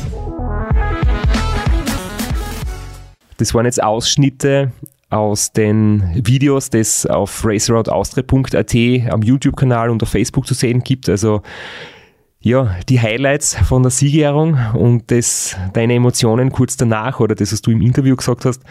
[3.37, 4.71] Das waren jetzt Ausschnitte
[5.11, 8.75] aus den Videos, das auf raceroundaustria.at
[9.11, 11.09] am YouTube-Kanal und auf Facebook zu sehen gibt.
[11.09, 11.41] Also
[12.39, 17.61] ja, die Highlights von der Siegerehrung und das, deine Emotionen kurz danach oder das, was
[17.61, 18.63] du im Interview gesagt hast.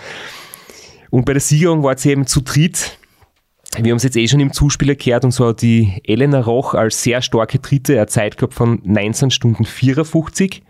[1.11, 2.99] Und bei der Siegerung war es eben zu dritt.
[3.77, 7.03] Wir haben es jetzt eh schon im Zuspieler gehört und hat die Elena Roch als
[7.03, 10.63] sehr starke Dritte eine Zeit gehabt von 19 Stunden 54.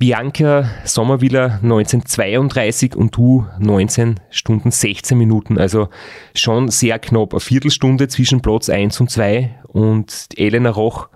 [0.00, 5.58] Bianca Sommerwiller 1932 und du 19 Stunden 16 Minuten.
[5.58, 5.90] Also
[6.34, 7.34] schon sehr knapp.
[7.34, 11.10] Eine Viertelstunde zwischen Platz 1 und 2 und Elena Roch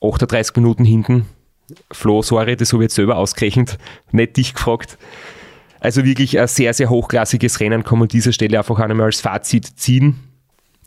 [0.00, 1.26] 38 Minuten hinten.
[1.92, 3.76] Flo, sorry, das habe ich jetzt selber ausgerechnet,
[4.10, 4.96] nicht dich gefragt.
[5.78, 9.20] Also wirklich ein sehr, sehr hochklassiges Rennen kann man an dieser Stelle einfach einmal als
[9.20, 10.27] Fazit ziehen.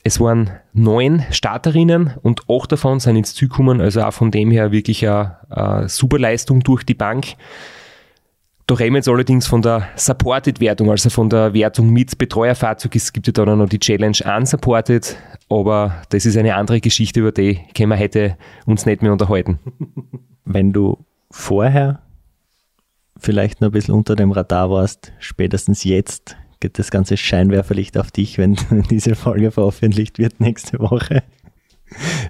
[0.04, 4.49] Es waren neun Starterinnen und acht davon sind ins Ziel gekommen, also auch von dem
[4.49, 7.36] her wirklich eine, eine super Leistung durch die Bank.
[8.66, 12.95] Da reden wir jetzt allerdings von der Supported-Wertung, also von der Wertung mit Betreuerfahrzeug.
[12.95, 15.18] Es gibt ja dann auch noch die Challenge Unsupported,
[15.49, 19.60] aber das ist eine andere Geschichte, über die können wir heute uns nicht mehr unterhalten.
[20.45, 22.02] Wenn du vorher
[23.18, 28.12] vielleicht noch ein bisschen unter dem Radar warst, spätestens jetzt geht das ganze Scheinwerferlicht auf
[28.12, 28.55] dich, wenn
[28.89, 31.24] diese Folge veröffentlicht wird nächste Woche.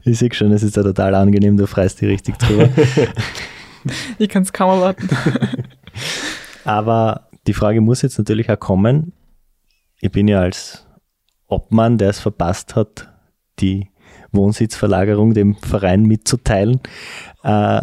[0.04, 2.70] Ich sehe schon, es ist ja total angenehm, du freust dich richtig drüber.
[4.20, 5.10] Ich kann es kaum erwarten.
[6.66, 9.14] Aber die Frage muss jetzt natürlich auch kommen.
[10.00, 10.86] Ich bin ja als
[11.48, 13.10] Obmann, der es verpasst hat,
[13.60, 13.90] die
[14.32, 16.80] Wohnsitzverlagerung dem Verein mitzuteilen,
[17.44, 17.82] äh,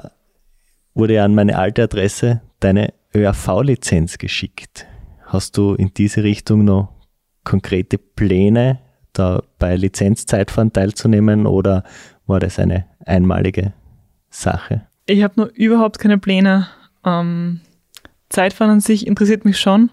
[0.94, 4.86] wurde ja an meine alte Adresse deine ÖRV-Lizenz geschickt.
[5.28, 6.88] Hast du in diese Richtung noch
[7.44, 8.78] konkrete Pläne,
[9.12, 11.84] da bei Lizenzzeitfahren teilzunehmen oder
[12.26, 13.74] war das eine einmalige
[14.30, 14.86] Sache?
[15.04, 16.68] Ich habe noch überhaupt keine Pläne.
[17.04, 17.60] Ähm,
[18.30, 19.90] Zeitfahren an sich interessiert mich schon,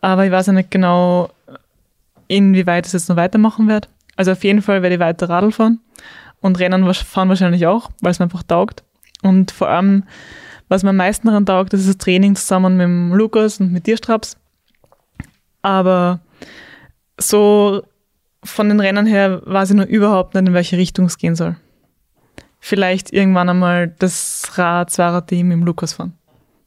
[0.00, 1.30] aber ich weiß ja nicht genau,
[2.28, 3.88] inwieweit ich es jetzt noch weitermachen werde.
[4.14, 5.80] Also auf jeden Fall werde ich weiter Radl fahren
[6.40, 8.84] und Rennen fahren wahrscheinlich auch, weil es mir einfach taugt.
[9.20, 10.04] Und vor allem,
[10.68, 13.72] was mir am meisten daran taugt, das ist das Training zusammen mit dem Lukas und
[13.72, 14.36] mit dir, Straps.
[15.64, 16.20] Aber
[17.18, 17.82] so
[18.44, 21.56] von den Rennen her weiß ich noch überhaupt nicht, in welche Richtung es gehen soll.
[22.60, 26.12] Vielleicht irgendwann einmal das Rad-Zweier-Team im Lukas fahren.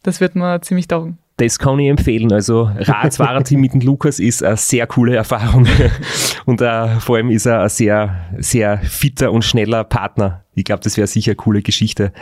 [0.01, 1.19] Das wird mir ziemlich taugen.
[1.37, 2.33] Das kann ich empfehlen.
[2.33, 5.67] Also Rad-Zweier-Team mit dem Lukas ist eine sehr coole Erfahrung.
[6.45, 10.43] Und uh, vor allem ist er ein sehr, sehr fitter und schneller Partner.
[10.55, 12.13] Ich glaube, das wäre sicher eine coole Geschichte.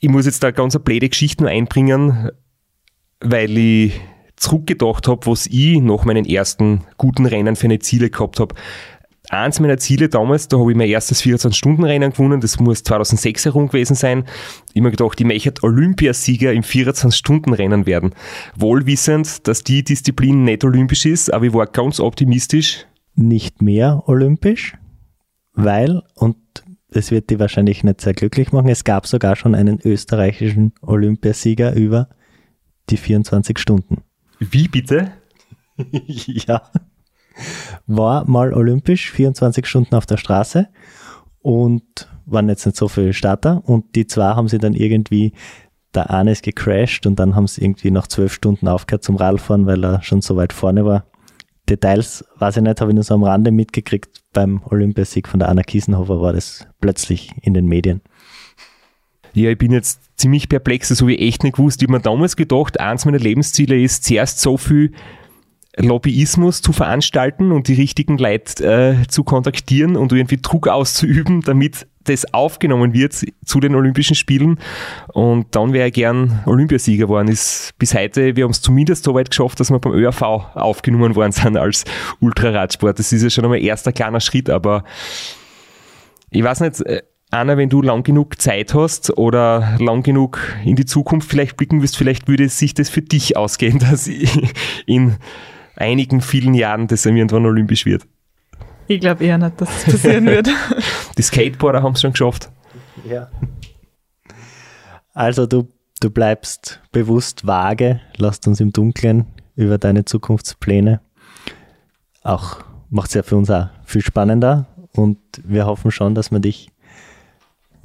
[0.00, 2.30] Ich muss jetzt da ganz eine blöde Geschichte nur einbringen,
[3.20, 4.00] weil ich
[4.38, 8.54] zurückgedacht habe, was ich nach meinen ersten guten Rennen für eine Ziele gehabt habe.
[9.30, 13.68] Eins meiner Ziele damals, da habe ich mein erstes 24-Stunden-Rennen gewonnen, das muss 2006 herum
[13.68, 14.24] gewesen sein.
[14.74, 18.14] Mir gedacht, ich möchte Olympiasieger im 24-Stunden-Rennen werden.
[18.56, 22.86] Wohlwissend, dass die Disziplin nicht olympisch ist, aber ich war ganz optimistisch.
[23.14, 24.74] Nicht mehr olympisch,
[25.52, 26.36] weil, und
[26.90, 31.74] das wird die wahrscheinlich nicht sehr glücklich machen, es gab sogar schon einen österreichischen Olympiasieger
[31.74, 32.08] über
[32.88, 34.02] die 24 Stunden.
[34.38, 35.12] Wie bitte?
[36.06, 36.62] ja.
[37.86, 40.68] War mal olympisch, 24 Stunden auf der Straße
[41.40, 45.32] und waren jetzt nicht so viele Starter und die zwei haben sie dann irgendwie,
[45.94, 49.66] der eine ist gecrashed und dann haben sie irgendwie nach zwölf Stunden aufgehört zum Radfahren,
[49.66, 51.06] weil er schon so weit vorne war.
[51.68, 54.22] Details, weiß ich nicht, habe ich nur so am Rande mitgekriegt.
[54.32, 58.00] Beim Olympiasieg von der Anna Kiesenhofer war das plötzlich in den Medien.
[59.38, 61.80] Ja, ich bin jetzt ziemlich perplex, das habe ich echt nicht gewusst.
[61.80, 64.92] Ich habe mir damals gedacht, eins meiner Lebensziele ist, zuerst so viel
[65.76, 71.86] Lobbyismus zu veranstalten und die richtigen Leute äh, zu kontaktieren und irgendwie Druck auszuüben, damit
[72.02, 73.14] das aufgenommen wird
[73.44, 74.58] zu den Olympischen Spielen.
[75.12, 77.28] Und dann wäre ich gern Olympiasieger geworden.
[77.28, 81.14] Ist bis heute, wir haben es zumindest so weit geschafft, dass wir beim ÖRV aufgenommen
[81.14, 81.84] worden sind als
[82.18, 82.98] Ultraradsport.
[82.98, 84.82] Das ist ja schon einmal erster kleiner Schritt, aber
[86.30, 90.76] ich weiß nicht, äh, Anna, wenn du lang genug Zeit hast oder lang genug in
[90.76, 94.08] die Zukunft vielleicht blicken willst, vielleicht würde sich das für dich ausgehen, dass
[94.86, 95.16] in
[95.76, 98.06] einigen vielen Jahren das irgendwann olympisch wird.
[98.86, 100.48] Ich glaube eher nicht, dass es passieren wird.
[101.18, 102.50] Die Skateboarder haben es schon geschafft.
[103.06, 103.30] Ja.
[105.12, 105.68] Also du,
[106.00, 111.00] du bleibst bewusst vage, lasst uns im Dunkeln über deine Zukunftspläne.
[112.22, 116.40] Auch macht es ja für uns auch viel spannender und wir hoffen schon, dass wir
[116.40, 116.70] dich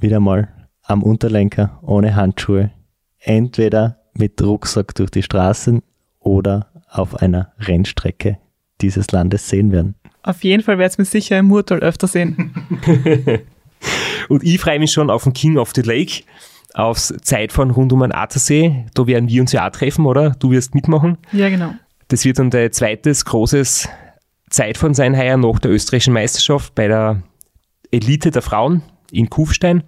[0.03, 0.49] wieder mal
[0.83, 2.71] am Unterlenker ohne Handschuhe,
[3.19, 5.81] entweder mit Rucksack durch die Straßen
[6.19, 8.37] oder auf einer Rennstrecke
[8.81, 9.95] dieses Landes sehen werden.
[10.21, 12.53] Auf jeden Fall werdet ihr mich sicher im Murtal öfter sehen.
[14.29, 16.23] Und ich freue mich schon auf den King of the Lake,
[16.73, 18.85] aufs Zeitfahren rund um den Attersee.
[18.93, 20.31] Da werden wir uns ja auch treffen, oder?
[20.31, 21.17] Du wirst mitmachen.
[21.31, 21.73] Ja, genau.
[22.07, 23.89] Das wird dann dein zweites großes
[24.49, 27.23] Zeitfahren sein heuer nach der österreichischen Meisterschaft bei der
[27.91, 28.83] Elite der Frauen
[29.13, 29.83] in Kufstein.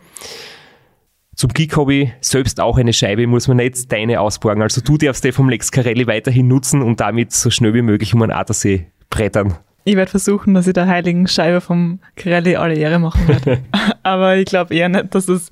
[1.35, 4.61] Zum Kick habe ich selbst auch eine Scheibe, muss man nicht deine ausborgen.
[4.61, 8.13] Also du darfst die vom Lex Carelli weiterhin nutzen und damit so schnell wie möglich
[8.13, 9.55] um einen Attersee brettern.
[9.83, 13.59] Ich werde versuchen, dass ich der heiligen Scheibe vom Carelli alle Ehre machen werde.
[14.03, 15.51] Aber ich glaube eher nicht, dass es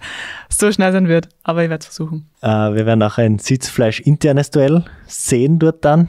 [0.50, 1.30] so schnell sein wird.
[1.44, 2.30] Aber ich werde es versuchen.
[2.42, 6.08] Äh, wir werden auch ein Sitzfleisch-internes Duell sehen dort dann.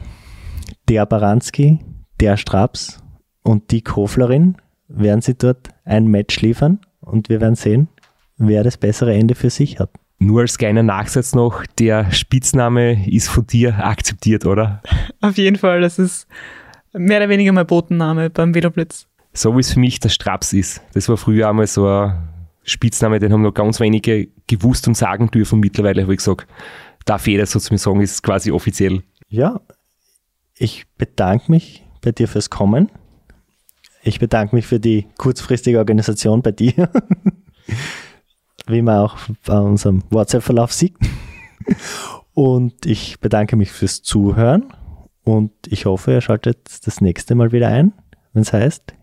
[0.87, 1.79] Der Baranski,
[2.19, 3.03] der Straps
[3.43, 4.55] und die Koflerin
[4.87, 7.87] werden sie dort ein Match liefern und wir werden sehen,
[8.37, 9.89] wer das bessere Ende für sich hat.
[10.17, 14.81] Nur als kleiner Nachsatz noch, der Spitzname ist von dir akzeptiert, oder?
[15.21, 16.27] Auf jeden Fall, das ist
[16.93, 19.07] mehr oder weniger mein Botenname beim Veloblitz.
[19.33, 20.81] So wie es für mich der Straps ist.
[20.93, 22.29] Das war früher einmal so ein
[22.63, 25.59] Spitzname, den haben noch ganz wenige gewusst und sagen dürfen.
[25.59, 26.47] Mittlerweile habe ich gesagt,
[27.03, 29.03] darf jeder so zu mir sagen, ist quasi offiziell.
[29.27, 29.59] Ja,
[30.57, 32.89] ich bedanke mich bei dir fürs Kommen.
[34.07, 36.91] Ich bedanke mich für die kurzfristige Organisation bei dir,
[38.67, 40.95] wie man auch bei unserem WhatsApp-Verlauf sieht.
[42.35, 44.71] Und ich bedanke mich fürs Zuhören
[45.23, 47.93] und ich hoffe, ihr schaltet das nächste Mal wieder ein,
[48.33, 48.93] wenn es heißt,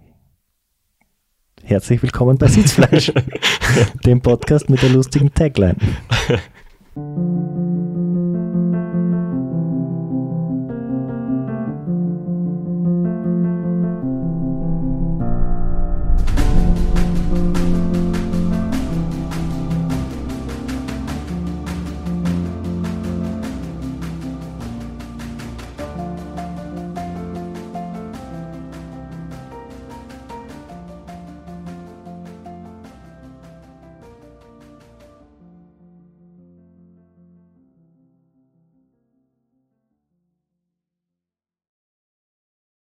[1.64, 3.12] herzlich willkommen bei Sitzfleisch,
[4.06, 5.76] dem Podcast mit der lustigen Tagline.